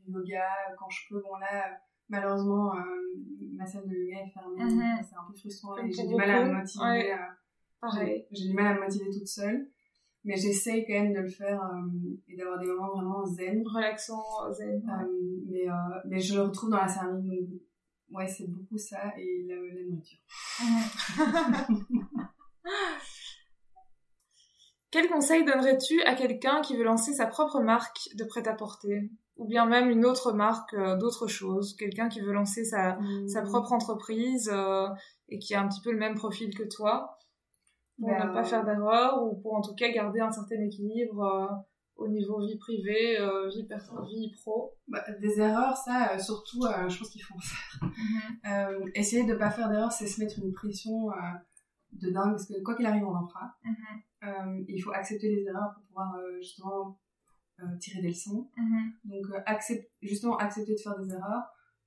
Du 0.05 0.11
yoga, 0.11 0.45
quand 0.77 0.89
je 0.89 0.99
peux. 1.09 1.21
Bon, 1.21 1.35
là, 1.35 1.79
malheureusement, 2.09 2.73
ma 3.55 3.65
salle 3.65 3.87
de 3.87 3.95
yoga 3.95 4.21
est 4.25 4.29
fermée. 4.29 4.63
Mhm. 4.63 5.03
C'est 5.03 5.15
un 5.15 5.23
peu 5.27 5.33
frustrant 5.33 5.77
et 5.77 5.91
j'ai 5.91 6.07
du 6.07 6.15
mal 6.15 6.29
à 6.29 6.45
me 6.45 6.53
motiver. 6.53 7.15
Ouais. 7.81 8.27
j'ai 8.31 8.47
du 8.49 8.53
mal 8.53 8.67
à 8.67 8.73
me 8.75 8.79
motiver 8.81 9.09
toute 9.11 9.27
seule. 9.27 9.69
Mais 10.25 10.35
j'essaye 10.37 10.85
quand 10.85 10.93
même 10.93 11.13
de 11.13 11.19
le 11.19 11.27
faire 11.29 11.61
euh, 11.61 12.17
et 12.29 12.35
d'avoir 12.37 12.59
des 12.59 12.67
moments 12.67 12.93
vraiment 12.93 13.25
zen. 13.25 13.61
Relaxant, 13.67 14.23
zen. 14.53 14.75
ouais. 14.77 15.03
Euh, 15.03 15.41
mais, 15.49 15.69
euh, 15.69 15.73
mais 16.05 16.19
je 16.19 16.35
le 16.35 16.43
retrouve 16.43 16.69
dans 16.69 16.77
la 16.77 16.87
céramique. 16.87 17.25
Donc, 17.27 17.49
ouais, 18.11 18.27
c'est 18.27 18.47
beaucoup 18.49 18.77
ça 18.77 19.11
et 19.17 19.45
la, 19.47 19.55
la 19.55 19.83
nourriture. 19.89 20.19
Quel 24.91 25.09
conseil 25.09 25.43
donnerais-tu 25.43 26.01
à 26.03 26.13
quelqu'un 26.13 26.61
qui 26.61 26.77
veut 26.77 26.83
lancer 26.83 27.13
sa 27.13 27.25
propre 27.25 27.59
marque 27.61 27.97
de 28.15 28.23
prêt-à-porter? 28.25 29.09
Ou 29.37 29.45
bien 29.47 29.65
même 29.65 29.89
une 29.89 30.05
autre 30.05 30.31
marque 30.33 30.75
euh, 30.75 30.95
d'autre 30.95 31.25
chose 31.25 31.75
Quelqu'un 31.75 32.07
qui 32.07 32.21
veut 32.21 32.33
lancer 32.33 32.63
sa, 32.63 32.99
sa 33.27 33.41
Mmh. 33.41 33.45
propre 33.45 33.73
entreprise 33.73 34.51
euh, 34.53 34.87
et 35.29 35.39
qui 35.39 35.55
a 35.55 35.61
un 35.61 35.67
petit 35.67 35.81
peu 35.81 35.91
le 35.91 35.97
même 35.97 36.13
profil 36.13 36.55
que 36.55 36.61
toi? 36.63 37.17
Pour 37.99 38.09
Ben, 38.09 38.27
ne 38.29 38.33
pas 38.33 38.43
faire 38.43 38.65
d'erreur 38.65 39.23
ou 39.23 39.35
pour 39.41 39.53
en 39.55 39.61
tout 39.61 39.75
cas 39.75 39.89
garder 39.91 40.19
un 40.19 40.31
certain 40.31 40.59
équilibre 40.61 41.21
euh, 41.23 41.47
au 41.95 42.07
niveau 42.07 42.39
vie 42.39 42.57
privée, 42.57 43.19
euh, 43.19 43.47
vie, 43.49 43.63
perso- 43.67 44.03
vie 44.05 44.31
pro. 44.41 44.73
Bah, 44.87 45.03
des 45.21 45.39
erreurs, 45.39 45.77
ça, 45.77 46.13
euh, 46.13 46.19
surtout, 46.19 46.63
euh, 46.65 46.89
je 46.89 46.97
pense 46.99 47.09
qu'il 47.09 47.21
faut 47.23 47.35
en 47.35 47.39
faire. 47.39 47.89
Euh, 48.45 48.85
essayer 48.95 49.25
de 49.25 49.35
pas 49.35 49.51
faire 49.51 49.69
d'erreurs, 49.69 49.91
c'est 49.91 50.07
se 50.07 50.19
mettre 50.21 50.39
une 50.39 50.51
pression 50.53 51.11
euh, 51.11 51.15
de 51.91 52.09
dingue, 52.09 52.31
parce 52.31 52.47
que 52.47 52.61
quoi 52.63 52.75
qu'il 52.75 52.85
arrive, 52.87 53.05
on 53.05 53.15
en 53.15 53.27
fera. 53.27 53.53
Mhm. 53.63 53.75
Euh, 54.23 54.63
il 54.67 54.79
faut 54.81 54.91
accepter 54.91 55.29
les 55.29 55.43
erreurs 55.43 55.73
pour 55.75 55.83
pouvoir 55.85 56.15
euh, 56.15 56.37
justement 56.39 56.99
euh, 57.59 57.77
tirer 57.79 58.01
des 58.01 58.07
leçons. 58.09 58.49
Mhm. 58.57 58.93
Donc, 59.05 59.25
euh, 59.31 59.39
accept- 59.45 59.91
justement, 60.01 60.35
accepter 60.37 60.73
de 60.73 60.79
faire 60.79 60.97
des 60.97 61.11
erreurs, 61.13 61.43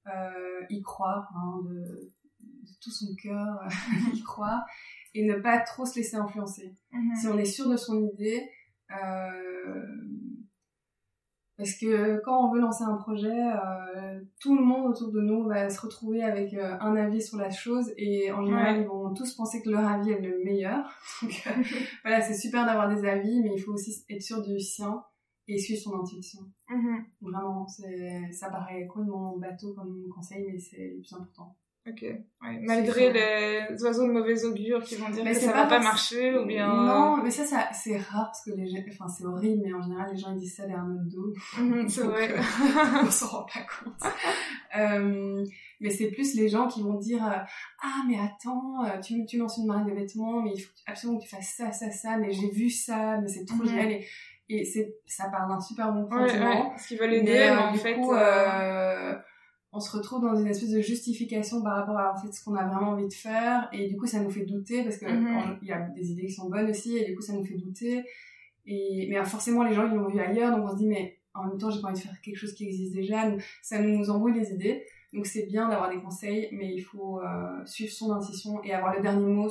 euh, 0.06 0.64
y 0.70 0.80
croire, 0.82 1.28
hein, 1.34 1.60
de, 1.64 1.74
de 2.40 2.70
tout 2.80 2.90
son 2.92 3.12
cœur, 3.20 3.58
y 4.14 4.22
croire, 4.22 4.64
et 5.16 5.24
ne 5.24 5.36
pas 5.36 5.58
trop 5.60 5.86
se 5.86 5.96
laisser 5.98 6.16
influencer. 6.16 6.74
Mhm. 6.92 7.16
Si 7.16 7.26
on 7.26 7.38
est 7.38 7.46
sûr 7.46 7.68
de 7.68 7.76
son 7.76 8.06
idée, 8.12 8.48
euh, 8.90 9.82
Parce 11.56 11.72
que 11.72 12.20
quand 12.22 12.46
on 12.46 12.52
veut 12.52 12.60
lancer 12.60 12.84
un 12.84 12.96
projet, 12.96 13.32
euh, 13.32 14.20
tout 14.38 14.54
le 14.54 14.62
monde 14.62 14.90
autour 14.90 15.10
de 15.10 15.20
nous 15.20 15.44
va 15.44 15.70
se 15.70 15.80
retrouver 15.80 16.22
avec 16.22 16.52
euh, 16.52 16.76
un 16.80 16.94
avis 16.96 17.22
sur 17.22 17.38
la 17.38 17.48
chose 17.48 17.94
et 17.96 18.30
en 18.30 18.44
général, 18.44 18.82
ils 18.82 18.86
vont 18.86 19.14
tous 19.14 19.34
penser 19.34 19.62
que 19.62 19.70
leur 19.70 19.86
avis 19.86 20.10
est 20.10 20.20
le 20.20 20.44
meilleur. 20.44 20.84
Donc 21.22 21.48
voilà, 22.04 22.20
c'est 22.20 22.36
super 22.36 22.66
d'avoir 22.66 22.94
des 22.94 23.08
avis, 23.08 23.40
mais 23.40 23.54
il 23.54 23.58
faut 23.58 23.72
aussi 23.72 24.04
être 24.10 24.22
sûr 24.22 24.42
du 24.42 24.60
sien 24.60 25.02
et 25.48 25.58
suivre 25.58 25.80
son 25.80 25.98
intuition. 25.98 26.40
Mhm. 26.68 27.06
Vraiment, 27.22 27.66
ça 27.66 28.50
paraît 28.50 28.86
complètement 28.86 29.38
bateau 29.38 29.72
comme 29.72 30.06
conseil, 30.14 30.44
mais 30.46 30.58
c'est 30.58 30.92
le 30.94 31.00
plus 31.00 31.14
important. 31.14 31.56
Ok. 31.88 32.02
Ouais. 32.02 32.58
Malgré 32.62 33.12
les 33.12 33.82
oiseaux 33.84 34.06
de 34.08 34.12
mauvais 34.12 34.44
augure 34.44 34.82
qui 34.82 34.96
vont 34.96 35.08
dire 35.08 35.22
Mais 35.24 35.32
que 35.32 35.38
ça 35.38 35.52
pas 35.52 35.62
va 35.64 35.68
pas 35.68 35.78
marcher 35.78 36.36
ou 36.36 36.44
bien. 36.44 36.66
Non, 36.66 37.16
mais 37.22 37.30
ça, 37.30 37.44
ça 37.44 37.68
c'est 37.72 37.96
rare 37.96 38.26
parce 38.26 38.44
que 38.44 38.50
les 38.56 38.66
gens, 38.66 38.78
enfin 38.90 39.08
c'est 39.08 39.24
horrible, 39.24 39.62
mais 39.64 39.72
en 39.72 39.80
général 39.82 40.08
les 40.12 40.18
gens 40.18 40.32
ils 40.32 40.38
disent 40.40 40.56
ça 40.56 40.64
derrière 40.66 40.84
notre 40.84 41.08
dos. 41.08 41.32
Mhm, 41.58 41.88
c'est 41.88 42.02
vrai. 42.02 42.32
euh, 42.32 42.40
on 43.06 43.10
s'en 43.10 43.26
rend 43.28 43.44
pas 43.46 43.60
compte. 43.60 44.12
Euh, 44.76 45.42
mais 45.80 45.88
c'est 45.88 46.10
plus 46.10 46.34
les 46.34 46.48
gens 46.50 46.66
qui 46.66 46.82
vont 46.82 46.98
dire 46.98 47.24
euh, 47.24 47.38
ah 47.82 48.02
mais 48.06 48.16
attends 48.18 48.84
tu 49.00 49.24
tu 49.24 49.38
lances 49.38 49.56
une 49.56 49.66
marque 49.66 49.88
de 49.88 49.94
vêtements 49.94 50.42
mais 50.42 50.50
il 50.54 50.60
faut 50.60 50.70
absolument 50.86 51.18
que 51.18 51.24
tu 51.24 51.30
fasses 51.30 51.54
ça 51.56 51.72
ça 51.72 51.90
ça 51.90 52.18
mais 52.18 52.30
j'ai 52.32 52.50
vu 52.50 52.68
ça 52.68 53.18
mais 53.22 53.28
c'est 53.28 53.46
trop 53.46 53.62
Mhm. 53.62 53.68
génial 53.68 53.92
et, 53.92 54.06
et 54.50 54.64
c'est 54.66 54.96
ça 55.06 55.30
part 55.30 55.48
d'un 55.48 55.60
super 55.60 55.92
bon 55.94 56.02
Ouais, 56.14 56.28
sentiment. 56.28 56.50
ouais. 56.64 56.68
Parce 56.70 56.86
qu'ils 56.88 56.98
veulent 56.98 57.14
aider, 57.14 57.32
Mais, 57.32 57.50
mais, 57.54 57.62
en 57.62 57.74
fait. 57.74 57.94
coup, 57.94 58.12
euh, 58.12 59.14
on 59.72 59.80
se 59.80 59.94
retrouve 59.96 60.22
dans 60.22 60.34
une 60.36 60.46
espèce 60.46 60.70
de 60.70 60.80
justification 60.80 61.62
par 61.62 61.76
rapport 61.76 61.98
à 61.98 62.12
en 62.12 62.16
fait 62.16 62.32
ce 62.32 62.42
qu'on 62.44 62.54
a 62.54 62.64
vraiment 62.66 62.92
envie 62.92 63.08
de 63.08 63.12
faire 63.12 63.68
et 63.72 63.88
du 63.88 63.96
coup 63.96 64.06
ça 64.06 64.20
nous 64.20 64.30
fait 64.30 64.44
douter 64.46 64.82
parce 64.84 64.96
que 64.98 65.06
Mhm. 65.06 65.58
il 65.62 65.68
y 65.68 65.72
a 65.72 65.80
des 65.90 66.10
idées 66.12 66.26
qui 66.26 66.32
sont 66.32 66.48
bonnes 66.48 66.70
aussi 66.70 66.96
et 66.96 67.04
du 67.04 67.14
coup 67.14 67.22
ça 67.22 67.32
nous 67.34 67.44
fait 67.44 67.56
douter 67.58 68.04
et 68.66 69.06
mais 69.10 69.22
forcément 69.24 69.62
les 69.64 69.74
gens 69.74 69.86
ils 69.86 69.94
l'ont 69.94 70.08
vu 70.08 70.18
ailleurs 70.20 70.56
donc 70.56 70.64
on 70.66 70.72
se 70.72 70.76
dit 70.76 70.86
mais 70.88 71.18
en 71.34 71.44
même 71.46 71.58
temps 71.58 71.70
j'ai 71.70 71.80
pas 71.80 71.88
envie 71.88 72.00
de 72.00 72.06
faire 72.06 72.20
quelque 72.22 72.36
chose 72.36 72.54
qui 72.54 72.64
existe 72.64 72.94
déjà 72.94 73.28
donc 73.30 73.42
ça 73.62 73.80
nous 73.82 74.08
embrouille 74.10 74.34
les 74.38 74.50
idées 74.52 74.84
donc 75.12 75.26
c'est 75.26 75.46
bien 75.46 75.68
d'avoir 75.68 75.90
des 75.90 76.00
conseils 76.00 76.48
mais 76.52 76.72
il 76.74 76.80
faut 76.80 77.20
euh, 77.20 77.64
suivre 77.66 77.92
son 77.92 78.12
intuition 78.12 78.62
et 78.64 78.72
avoir 78.72 78.94
le 78.96 79.02
dernier 79.02 79.26
mot 79.26 79.48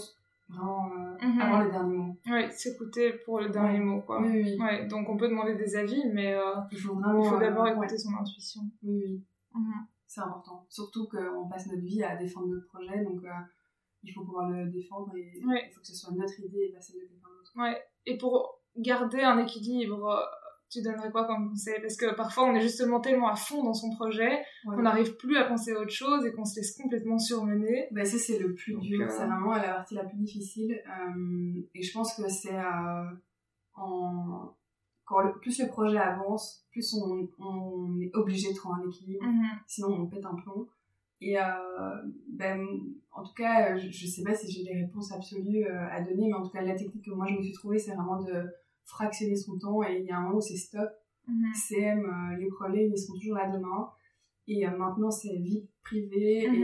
vraiment 0.49 0.87
euh, 0.91 1.25
Mhm. 1.25 1.41
avoir 1.41 1.63
le 1.63 1.71
dernier 1.71 1.97
mot 1.97 2.17
Ouais, 2.27 2.49
s'écouter 2.51 3.13
pour 3.25 3.39
le 3.39 3.49
dernier 3.49 3.79
Ouais. 3.79 3.85
mot, 3.85 4.01
quoi. 4.01 4.21
oui 4.21 4.41
oui. 4.43 4.57
Ouais, 4.59 4.85
donc 4.87 5.07
on 5.09 5.17
peut 5.17 5.27
demander 5.27 5.55
des 5.55 5.75
avis, 5.75 6.03
mais 6.13 6.33
euh, 6.33 6.41
il 6.71 6.77
faut 6.77 6.93
vraiment 6.95 7.23
il 7.23 7.29
faut 7.29 7.39
d'abord 7.39 7.67
écouter 7.67 7.93
ouais. 7.93 7.97
son 7.97 8.13
intuition. 8.19 8.61
oui 8.83 9.03
oui 9.07 9.23
Mhm. 9.55 9.73
C'est 10.07 10.21
important. 10.21 10.65
Surtout 10.69 11.07
qu'on 11.07 11.47
passe 11.49 11.67
notre 11.67 11.83
vie 11.83 12.03
à 12.03 12.15
défendre 12.15 12.47
notre 12.47 12.67
projet, 12.67 13.03
donc 13.03 13.23
euh, 13.23 13.29
il 14.03 14.13
faut 14.13 14.23
pouvoir 14.23 14.49
le 14.49 14.69
défendre 14.69 15.15
et 15.15 15.33
Ouais. 15.45 15.63
il 15.67 15.73
faut 15.73 15.81
que 15.81 15.87
ce 15.87 15.95
soit 15.95 16.13
notre 16.13 16.39
idée 16.39 16.67
et 16.69 16.73
pas 16.73 16.81
celle 16.81 16.97
de 16.97 17.07
quelqu'un 17.07 17.27
d'autre. 17.37 17.51
Ouais. 17.57 17.81
Et 18.05 18.17
pour 18.17 18.61
garder 18.77 19.21
un 19.21 19.37
équilibre, 19.39 20.23
tu 20.69 20.81
donnerais 20.81 21.11
quoi 21.11 21.25
comme 21.25 21.49
conseil? 21.49 21.79
Parce 21.81 21.95
que 21.95 22.13
parfois 22.15 22.45
on 22.45 22.55
est 22.55 22.61
justement 22.61 22.99
tellement 22.99 23.29
à 23.29 23.35
fond 23.35 23.63
dans 23.63 23.73
son 23.73 23.89
projet 23.91 24.43
Ouais. 24.65 24.75
qu'on 24.75 24.81
n'arrive 24.81 25.15
plus 25.15 25.37
à 25.37 25.45
penser 25.45 25.71
à 25.71 25.79
autre 25.79 25.91
chose 25.91 26.25
et 26.25 26.33
qu'on 26.33 26.43
se 26.45 26.57
laisse 26.59 26.75
complètement 26.75 27.17
surmener. 27.19 27.87
Bah, 27.91 28.03
ça, 28.05 28.17
c'est 28.17 28.39
le 28.39 28.53
plus 28.53 28.73
Donc, 28.73 28.81
dur. 28.83 29.01
euh, 29.01 29.09
C'est 29.09 29.25
vraiment 29.25 29.53
la 29.55 29.73
partie 29.75 29.95
la 29.95 30.03
plus 30.03 30.17
difficile. 30.17 30.71
Euh, 30.87 31.61
et 31.73 31.81
je 31.83 31.93
pense 31.93 32.15
que 32.15 32.27
c'est 32.29 32.55
euh, 32.55 33.03
en... 33.75 34.55
quand 35.05 35.19
le- 35.21 35.37
plus 35.39 35.59
le 35.59 35.67
projet 35.67 35.97
avance, 35.97 36.65
plus 36.71 36.93
on, 36.95 37.27
on 37.39 37.99
est 38.01 38.13
obligé 38.15 38.49
de 38.51 38.55
trouver 38.55 38.81
un 38.83 38.87
équilibre. 38.89 39.23
Mhm. 39.25 39.45
Sinon, 39.67 39.87
on 39.89 40.07
pète 40.07 40.25
un 40.25 40.35
plomb. 40.35 40.67
Et 41.21 41.39
euh, 41.39 41.43
ben, 42.29 42.65
en 43.11 43.23
tout 43.23 43.33
cas, 43.33 43.77
je, 43.77 43.89
je 43.89 44.05
sais 44.07 44.23
pas 44.23 44.35
si 44.35 44.51
j'ai 44.51 44.63
des 44.63 44.81
réponses 44.81 45.11
absolues 45.13 45.65
euh, 45.65 45.87
à 45.89 46.01
donner, 46.01 46.27
mais 46.27 46.33
en 46.33 46.43
tout 46.43 46.49
cas, 46.51 46.61
la 46.61 46.75
technique 46.75 47.05
que 47.05 47.11
moi 47.11 47.25
je 47.29 47.35
me 47.35 47.41
suis 47.43 47.53
trouvée, 47.53 47.79
c'est 47.79 47.93
vraiment 47.93 48.21
de 48.21 48.43
fractionner 48.83 49.35
son 49.35 49.57
temps. 49.57 49.81
Et 49.83 49.99
il 49.99 50.05
y 50.05 50.11
a 50.11 50.17
un 50.17 50.23
moment 50.23 50.37
où 50.37 50.41
c'est 50.41 50.57
stop. 50.57 50.89
Mhm. 51.27 51.53
CM, 51.55 51.99
euh, 52.05 52.37
les 52.37 52.47
problèmes, 52.47 52.91
ils 52.93 52.97
sont 52.99 53.13
toujours 53.13 53.35
là 53.35 53.49
demain. 53.49 53.89
Et 54.47 54.67
euh, 54.67 54.77
maintenant, 54.77 55.09
c'est 55.09 55.35
vie 55.37 55.67
privée. 55.83 56.47
Mhm. 56.49 56.63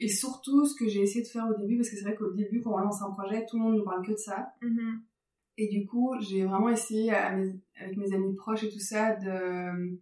Et, 0.00 0.06
et 0.06 0.08
surtout, 0.08 0.64
ce 0.64 0.74
que 0.74 0.88
j'ai 0.88 1.02
essayé 1.02 1.22
de 1.24 1.28
faire 1.28 1.46
au 1.48 1.58
début, 1.60 1.76
parce 1.76 1.90
que 1.90 1.96
c'est 1.96 2.02
vrai 2.04 2.14
qu'au 2.16 2.32
début, 2.32 2.60
quand 2.62 2.72
on 2.72 2.78
lance 2.78 3.02
un 3.02 3.10
projet, 3.12 3.44
tout 3.46 3.56
le 3.58 3.62
monde 3.64 3.76
ne 3.76 3.82
parle 3.82 4.04
que 4.04 4.12
de 4.12 4.16
ça. 4.16 4.52
Et 5.58 5.68
du 5.68 5.86
coup, 5.86 6.14
j'ai 6.20 6.44
vraiment 6.44 6.68
essayé 6.68 7.12
à 7.12 7.34
mes- 7.34 7.54
avec 7.80 7.96
mes 7.96 8.12
amis 8.12 8.34
proches 8.34 8.64
et 8.64 8.68
tout 8.70 8.78
ça, 8.78 9.16
de, 9.16 9.98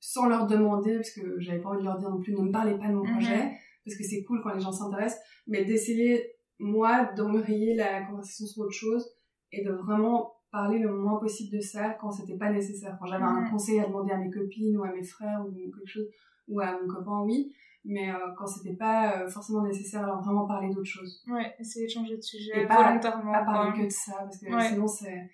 sans 0.00 0.26
leur 0.28 0.46
demander, 0.46 0.96
parce 0.96 1.10
que 1.10 1.38
j'avais 1.40 1.60
pas 1.60 1.70
envie 1.70 1.80
de 1.80 1.84
leur 1.84 1.98
dire 1.98 2.10
non 2.10 2.20
plus, 2.20 2.32
ne 2.34 2.42
me 2.42 2.52
parlez 2.52 2.76
pas 2.78 2.88
de 2.88 2.94
mon 2.94 3.04
Mhm. 3.04 3.10
projet, 3.12 3.52
parce 3.84 3.96
que 3.96 4.04
c'est 4.04 4.22
cool 4.24 4.40
quand 4.42 4.54
les 4.54 4.60
gens 4.60 4.72
s'intéressent, 4.72 5.20
mais 5.46 5.64
d'essayer, 5.64 6.32
moi, 6.58 7.04
d'embrayer 7.16 7.74
la 7.74 8.02
conversation 8.04 8.46
sur 8.46 8.62
autre 8.62 8.72
chose 8.72 9.08
et 9.52 9.64
de 9.64 9.70
vraiment 9.72 10.34
parler 10.52 10.78
le 10.78 10.94
moins 10.94 11.18
possible 11.18 11.56
de 11.56 11.60
ça 11.60 11.90
quand 12.00 12.12
c'était 12.12 12.36
pas 12.36 12.50
nécessaire. 12.52 12.96
Quand 13.00 13.06
j'avais 13.06 13.24
un 13.24 13.40
Mhm. 13.42 13.50
conseil 13.50 13.80
à 13.80 13.86
demander 13.86 14.12
à 14.12 14.18
mes 14.18 14.30
copines 14.30 14.76
ou 14.76 14.84
à 14.84 14.92
mes 14.92 15.02
frères 15.02 15.44
ou 15.44 15.52
quelque 15.52 15.86
chose, 15.86 16.06
ou 16.46 16.60
à 16.60 16.78
mon 16.80 16.86
copain, 16.86 17.22
oui, 17.24 17.52
mais 17.84 18.10
euh, 18.10 18.16
quand 18.36 18.46
c'était 18.46 18.74
pas 18.76 19.18
euh, 19.22 19.28
forcément 19.28 19.62
nécessaire, 19.62 20.02
alors 20.02 20.22
vraiment 20.22 20.46
parler 20.46 20.68
d'autre 20.70 20.88
chose 20.88 21.22
Ouais, 21.28 21.54
essayer 21.58 21.86
de 21.86 21.90
changer 21.90 22.16
de 22.16 22.22
sujet 22.22 22.62
Et 22.62 22.66
pas- 22.66 22.82
volontairement. 22.88 23.32
pas 23.32 23.44
parler 23.44 23.70
quoi. 23.72 23.80
que 23.80 23.84
de 23.86 23.90
ça 23.90 24.12
parce 24.18 24.38
que 24.38 24.46
Ouais. 24.54 24.68
sinon 24.68 24.86
c'est 24.86 25.30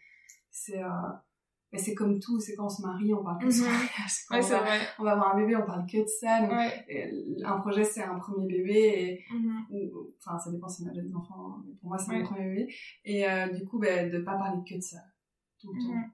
c'est 0.50 0.82
euh, 0.82 0.88
c'est 1.76 1.94
comme 1.94 2.18
tout 2.18 2.40
c'est 2.40 2.56
quand 2.56 2.66
on 2.66 2.68
se 2.68 2.82
marie 2.82 3.14
on 3.14 3.22
parle 3.22 3.38
que 3.38 3.46
de 3.46 3.50
son 3.50 3.64
Mhm. 3.64 3.70
quand 4.28 4.36
Ouais, 4.36 4.44
on, 4.44 4.48
va, 4.48 4.60
vrai. 4.60 4.78
on 4.98 5.04
va 5.04 5.12
avoir 5.12 5.34
un 5.36 5.40
bébé 5.40 5.54
on 5.56 5.64
parle 5.64 5.86
que 5.86 5.98
de 6.02 6.06
ça 6.08 6.40
donc 6.40 6.50
un 7.44 7.60
projet 7.60 7.84
c'est 7.84 8.02
un 8.02 8.18
premier 8.18 8.46
bébé 8.48 8.74
et 8.74 9.24
Mhm. 9.32 9.66
ou- 9.70 10.10
enfin 10.18 10.36
ça 10.38 10.50
dépend 10.50 10.68
si 10.68 10.82
on 10.82 10.86
a 10.86 10.90
déjà 10.90 11.02
des 11.02 11.14
enfants 11.14 11.52
hein, 11.58 11.62
mais 11.66 11.74
pour 11.74 11.88
moi 11.90 11.98
c'est 11.98 12.10
mon 12.12 12.24
premier 12.24 12.44
bébé 12.48 12.74
et 13.04 13.28
euh, 13.30 13.46
du 13.48 13.64
coup 13.64 13.78
ben, 13.78 14.10
de 14.10 14.18
pas 14.18 14.36
parler 14.36 14.60
que 14.68 14.74
de 14.74 14.80
ça 14.80 14.98
tout 15.60 15.72
le 15.72 15.80
temps 15.80 15.94
Mhm. 15.94 16.10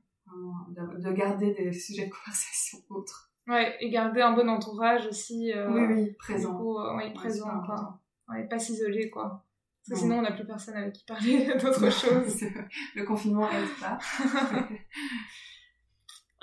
De 0.99 1.13
garder 1.13 1.55
des 1.55 1.73
sujets 1.73 2.07
de 2.07 2.11
conversation 2.11 2.79
autres 2.91 3.26
Ouais, 3.49 3.77
et 3.81 3.91
garder 3.91 4.23
un 4.23 4.33
bon 4.33 4.49
entourage 4.49 5.07
aussi. 5.07 5.53
euh, 5.53 5.71
oui 5.71 5.83
oui 5.95 6.13
présent 6.19 6.57
coup, 6.57 6.79
euh, 6.79 6.97
ouais, 6.97 7.05
Ouais, 7.07 7.13
présent, 7.13 7.45
super 7.47 7.65
quoi. 7.65 7.75
important. 7.75 7.99
Ouais, 8.29 8.45
pas 8.49 8.59
s'isoler, 8.59 9.09
quoi. 9.11 9.45
Parce 9.89 9.89
que 9.89 9.95
Non. 9.95 10.01
sinon, 10.13 10.19
on 10.19 10.23
n'a 10.23 10.33
plus 10.33 10.47
personne 10.47 10.75
avec 10.77 10.95
qui 10.95 11.05
parler 11.05 11.47
d'autre 11.63 11.91
chose. 11.93 12.41
le 12.97 13.05
confinement 13.05 13.49
aide 13.51 13.69
pas 13.81 13.99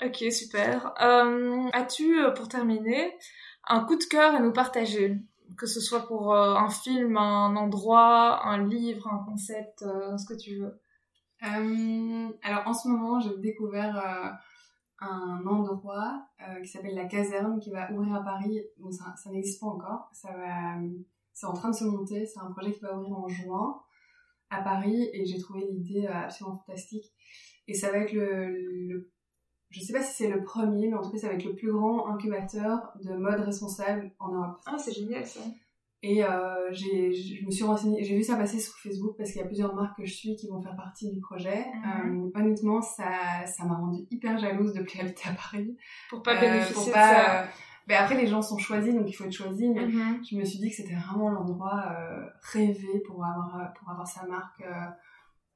ok, 0.06 0.32
super. 0.32 0.94
Euh, 1.02 1.70
As-tu, 1.74 2.20
euh, 2.20 2.32
pour 2.32 2.48
terminer, 2.48 3.14
un 3.68 3.82
coup 3.84 3.96
de 3.98 4.04
cœur 4.06 4.36
à 4.36 4.40
nous 4.40 4.54
partager? 4.54 5.18
Que 5.58 5.68
ce 5.68 5.80
soit 5.82 6.08
pour 6.08 6.34
euh, 6.34 6.56
un 6.56 6.70
film, 6.70 7.18
un 7.18 7.56
endroit, 7.56 8.48
un 8.48 8.66
livre, 8.66 9.08
un 9.08 9.24
concept, 9.26 9.80
ce 9.82 10.26
que 10.26 10.40
tu 10.40 10.58
veux. 10.60 10.80
Alors 11.42 12.64
en 12.66 12.74
ce 12.74 12.88
moment, 12.88 13.20
j'ai 13.20 13.38
découvert 13.38 14.34
un 15.04 15.46
endroit 15.46 16.28
euh, 16.42 16.62
qui 16.62 16.68
s'appelle 16.68 16.96
la 16.96 17.06
Caserne 17.06 17.60
qui 17.60 17.72
va 17.72 17.92
ouvrir 17.92 18.16
à 18.16 18.24
Paris. 18.24 18.62
Bon, 18.78 18.92
ça, 18.92 19.14
n'existe 19.32 19.60
pas 19.60 19.68
encore. 19.68 20.10
Ça 20.14 20.32
va, 20.32 20.76
c'est 21.34 21.46
en 21.46 21.54
train 21.54 21.70
de 21.70 21.76
se 21.76 21.86
monter. 21.86 22.26
C'est 22.26 22.40
un 22.40 22.52
projet 22.52 22.72
qui 22.72 22.82
va 22.82 22.98
ouvrir 22.98 23.18
en 23.18 23.28
juin 23.28 23.82
à 24.50 24.62
Paris 24.62 25.10
et 25.14 25.26
j'ai 25.26 25.40
trouvé 25.40 25.66
l'idée 25.72 26.08
euh, 26.08 26.14
absolument 26.14 26.58
fantastique. 26.58 27.14
Et 27.68 27.74
ça 27.74 27.92
va 27.92 28.00
être 28.00 28.14
le, 28.14 28.50
le 28.88 29.12
je 29.74 29.80
sais 29.80 29.94
pas 29.94 30.04
si 30.04 30.14
c'est 30.14 30.30
le 30.30 30.44
premier, 30.44 30.88
mais 30.88 30.96
en 30.96 31.02
tout 31.02 31.10
cas, 31.10 31.18
ça 31.18 31.28
va 31.30 31.34
être 31.34 31.46
le 31.46 31.56
plus 31.56 31.72
grand 31.72 32.08
incubateur 32.08 32.94
de 33.04 33.16
mode 33.16 33.40
responsable 33.40 34.12
en 34.20 34.32
Europe. 34.32 34.60
Ah, 34.68 34.78
c'est 34.78 34.92
génial 34.92 35.26
ça. 35.26 35.40
Et 36.06 36.22
euh, 36.24 36.68
j'ai, 36.72 37.14
je 37.14 37.46
me 37.46 37.50
suis 37.50 37.64
renseignée, 37.64 38.04
j'ai 38.04 38.18
vu 38.18 38.24
ça 38.24 38.36
passer 38.36 38.60
sur 38.60 38.76
Facebook 38.78 39.16
parce 39.18 39.32
qu'il 39.32 39.40
y 39.40 39.44
a 39.44 39.48
plusieurs 39.48 39.74
marques 39.74 39.96
que 39.98 40.06
je 40.06 40.14
suis 40.14 40.36
qui 40.36 40.50
vont 40.50 40.62
faire 40.62 40.76
partie 40.76 41.10
du 41.14 41.22
projet. 41.22 41.66
Mhm. 41.74 42.30
Euh, 42.36 42.40
honnêtement, 42.40 42.82
ça, 42.82 43.46
ça 43.46 43.64
m'a 43.64 43.76
rendue 43.76 44.06
hyper 44.12 44.38
jalouse 44.38 44.74
de 44.74 44.84
plus 44.84 45.00
habiter 45.00 45.30
à 45.30 45.34
Paris. 45.34 45.78
Pour 46.10 46.22
pas 46.22 46.36
Euh, 46.36 46.42
bénéficier 46.42 46.74
pour 46.76 46.86
de 46.88 46.92
pas, 46.92 47.14
ça. 47.44 47.48
ben 47.88 48.04
après, 48.04 48.16
les 48.22 48.28
gens 48.28 48.42
sont 48.42 48.58
choisis, 48.58 48.94
donc 48.94 49.06
il 49.10 49.14
faut 49.14 49.24
être 49.24 49.32
choisi. 49.32 49.70
Mais 49.70 49.86
Mhm. 49.88 50.22
je 50.30 50.36
me 50.36 50.44
suis 50.44 50.60
dit 50.60 50.70
que 50.70 50.76
c'était 50.76 50.96
vraiment 50.96 51.30
l'endroit 51.30 51.96
rêvé 52.52 53.00
pour 53.08 53.24
avoir, 53.24 53.72
pour 53.80 53.90
avoir 53.90 54.06
sa 54.06 54.26
marque 54.28 54.62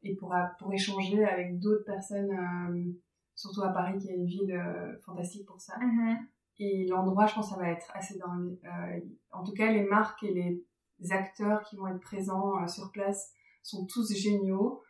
et 0.03 0.15
pour, 0.15 0.33
pour 0.59 0.73
échanger 0.73 1.25
avec 1.25 1.59
d'autres 1.59 1.83
personnes, 1.83 2.95
surtout 3.35 3.63
à 3.63 3.69
Paris 3.73 3.97
qui 3.99 4.09
est 4.09 4.15
une 4.15 4.25
ville 4.25 4.51
euh, 4.53 4.97
fantastique 5.05 5.45
pour 5.45 5.59
ça. 5.59 5.73
Mhm. 5.81 6.17
Et 6.59 6.87
l'endroit, 6.89 7.27
je 7.27 7.35
pense, 7.35 7.49
ça 7.51 7.57
va 7.57 7.69
être 7.69 7.91
assez 7.93 8.17
dingue. 8.17 8.57
Euh, 8.65 8.99
en 9.31 9.43
tout 9.43 9.53
cas, 9.53 9.71
les 9.71 9.83
marques 9.83 10.23
et 10.23 10.33
les 10.33 11.11
acteurs 11.11 11.61
qui 11.63 11.75
vont 11.75 11.87
être 11.87 11.99
présents 12.01 12.61
euh, 12.61 12.67
sur 12.67 12.91
place 12.91 13.31
sont 13.63 13.85
tous 13.85 14.11
géniaux. 14.15 14.81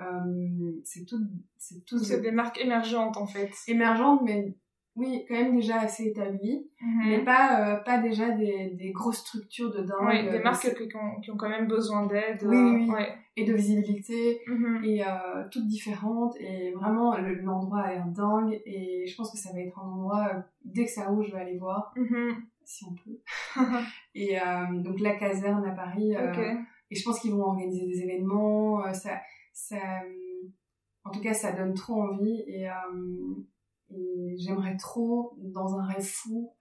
Euh, 0.00 0.72
c'est 0.84 1.04
tout, 1.04 1.20
c'est 1.58 1.84
tous 1.84 1.98
C'est 2.02 2.20
des 2.20 2.32
marques 2.32 2.58
émergentes 2.58 3.16
en 3.16 3.26
fait. 3.26 3.50
émergentes, 3.68 4.22
mais 4.22 4.56
oui, 4.96 5.24
quand 5.28 5.34
même 5.34 5.54
déjà 5.54 5.80
assez 5.80 6.04
établies, 6.06 6.68
mais 7.04 7.18
Mhm. 7.18 7.24
pas, 7.24 7.60
euh, 7.60 7.76
pas 7.76 7.98
déjà 7.98 8.30
des, 8.30 8.70
des 8.70 8.90
grosses 8.92 9.18
structures 9.18 9.72
de 9.72 9.82
dingue. 9.82 10.06
Ouais, 10.06 10.22
des 10.30 10.38
euh, 10.38 10.42
marques 10.42 10.74
qui, 10.74 10.96
ont, 10.96 11.20
qui 11.20 11.30
ont 11.30 11.36
quand 11.36 11.48
même 11.48 11.66
besoin 11.68 12.06
d'aide. 12.06 12.42
Oui, 12.44 12.56
oui, 12.56 12.76
oui. 12.86 12.90
Ouais. 12.90 13.14
Et 13.36 13.44
de 13.44 13.52
visibilité, 13.52 14.40
Mhm. 14.46 14.84
et 14.84 15.04
euh, 15.04 15.44
toutes 15.50 15.66
différentes, 15.66 16.36
et 16.40 16.70
vraiment, 16.72 17.16
le- 17.16 17.34
l'endroit 17.42 17.80
a 17.80 17.92
l'air 17.94 18.06
dingue, 18.06 18.60
et 18.64 19.06
je 19.06 19.16
pense 19.16 19.30
que 19.32 19.38
ça 19.38 19.52
va 19.52 19.60
être 19.60 19.78
un 19.78 19.88
endroit, 19.90 20.28
euh, 20.34 20.40
dès 20.64 20.84
que 20.84 20.90
ça 20.90 21.10
ouvre, 21.10 21.24
je 21.24 21.32
vais 21.32 21.40
aller 21.40 21.58
voir. 21.58 21.92
Mhm. 21.96 22.36
si 22.66 22.84
on 22.86 22.94
peut. 22.94 23.20
et 24.14 24.40
euh, 24.40 24.80
donc 24.82 24.98
la 25.00 25.16
caserne 25.16 25.64
à 25.66 25.72
Paris. 25.72 26.14
Et 26.90 26.94
je 26.96 27.04
pense 27.04 27.18
qu'ils 27.20 27.32
vont 27.32 27.42
organiser 27.42 27.86
des 27.86 28.00
événements. 28.02 28.90
ça, 28.94 29.20
ça, 29.52 29.76
en 31.04 31.10
tout 31.10 31.20
cas, 31.20 31.34
ça 31.34 31.52
donne 31.52 31.74
trop 31.74 32.00
envie. 32.02 32.40
Et, 32.46 32.66
et 33.90 34.36
j'aimerais 34.38 34.76
trop, 34.78 35.34
dans 35.38 35.76
un 35.78 35.84
rêve 35.86 36.02
fou, 36.04 36.54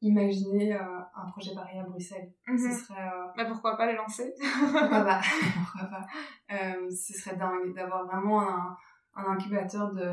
imaginer 0.00 0.72
un 0.74 1.26
projet 1.30 1.54
pareil 1.54 1.78
à 1.78 1.82
Bruxelles. 1.84 2.32
Mhm. 2.46 2.58
Ce 2.58 2.84
serait 2.84 3.10
Bah, 3.36 3.44
pourquoi 3.46 3.76
pas 3.76 3.86
les 3.86 3.96
lancer? 3.96 4.32
pourquoi 4.40 4.88
pas, 5.04 5.20
pourquoi 5.72 5.88
pas? 5.88 6.06
Euh, 6.52 6.90
ce 6.90 7.12
serait 7.14 7.36
dingue 7.36 7.74
d'avoir 7.74 8.06
vraiment 8.06 8.40
un, 8.42 8.76
un 9.14 9.24
incubateur 9.32 9.92
de, 9.92 10.12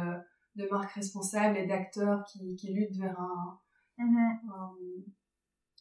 de 0.56 0.68
marques 0.70 0.92
responsables 0.94 1.58
et 1.58 1.68
d'acteurs 1.68 2.24
qui, 2.26 2.56
qui 2.56 2.74
luttent 2.74 2.98
vers 3.00 3.20
un, 3.20 3.60
Mhm. 3.98 4.18
un, 4.54 4.72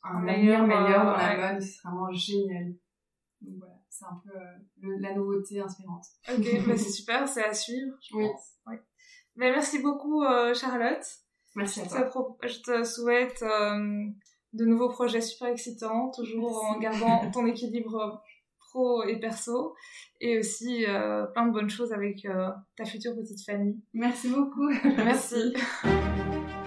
un 0.04 0.14
Un 0.14 0.28
avenir 0.28 0.64
meilleur, 0.64 0.66
meilleur 0.66 1.04
dans 1.04 1.14
euh, 1.14 1.16
la 1.16 1.36
ouais. 1.36 1.52
mode. 1.54 1.62
C'est 1.62 1.82
vraiment 1.82 2.12
génial. 2.12 2.74
Donc 3.40 3.54
voilà, 3.58 3.74
c'est 3.88 4.04
un 4.04 4.20
peu 4.24 4.30
euh, 4.36 4.54
le- 4.80 4.98
la 4.98 5.14
nouveauté 5.14 5.60
inspirante. 5.60 6.04
Ok, 6.28 6.44
bah, 6.66 6.76
c'est 6.76 6.90
super, 6.90 7.26
c'est 7.28 7.44
à 7.44 7.52
suivre, 7.52 7.96
je 8.00 8.16
Oui. 8.16 8.28
pense. 8.28 8.52
Ouais. 8.66 8.76
Bah, 9.36 9.50
merci 9.50 9.80
beaucoup, 9.80 10.22
euh, 10.22 10.54
Charlotte. 10.54 11.04
Merci 11.54 11.80
à 11.80 11.86
toi. 11.86 12.36
Je 12.42 12.58
te 12.60 12.84
souhaite 12.84 13.42
euh, 13.42 14.04
de 14.52 14.64
nouveaux 14.64 14.88
projets 14.88 15.20
super 15.20 15.48
excitants, 15.48 16.10
toujours 16.10 16.64
en 16.64 16.78
gardant 16.78 17.30
ton 17.32 17.46
équilibre 17.46 18.22
pro 18.58 19.04
et 19.04 19.18
perso, 19.20 19.74
et 20.20 20.38
aussi 20.38 20.84
euh, 20.86 21.26
plein 21.26 21.46
de 21.46 21.52
bonnes 21.52 21.70
choses 21.70 21.92
avec 21.92 22.24
euh, 22.24 22.48
ta 22.76 22.84
future 22.84 23.14
petite 23.14 23.44
famille. 23.44 23.80
Merci 23.92 24.28
beaucoup. 24.30 24.68
Merci. 24.96 25.54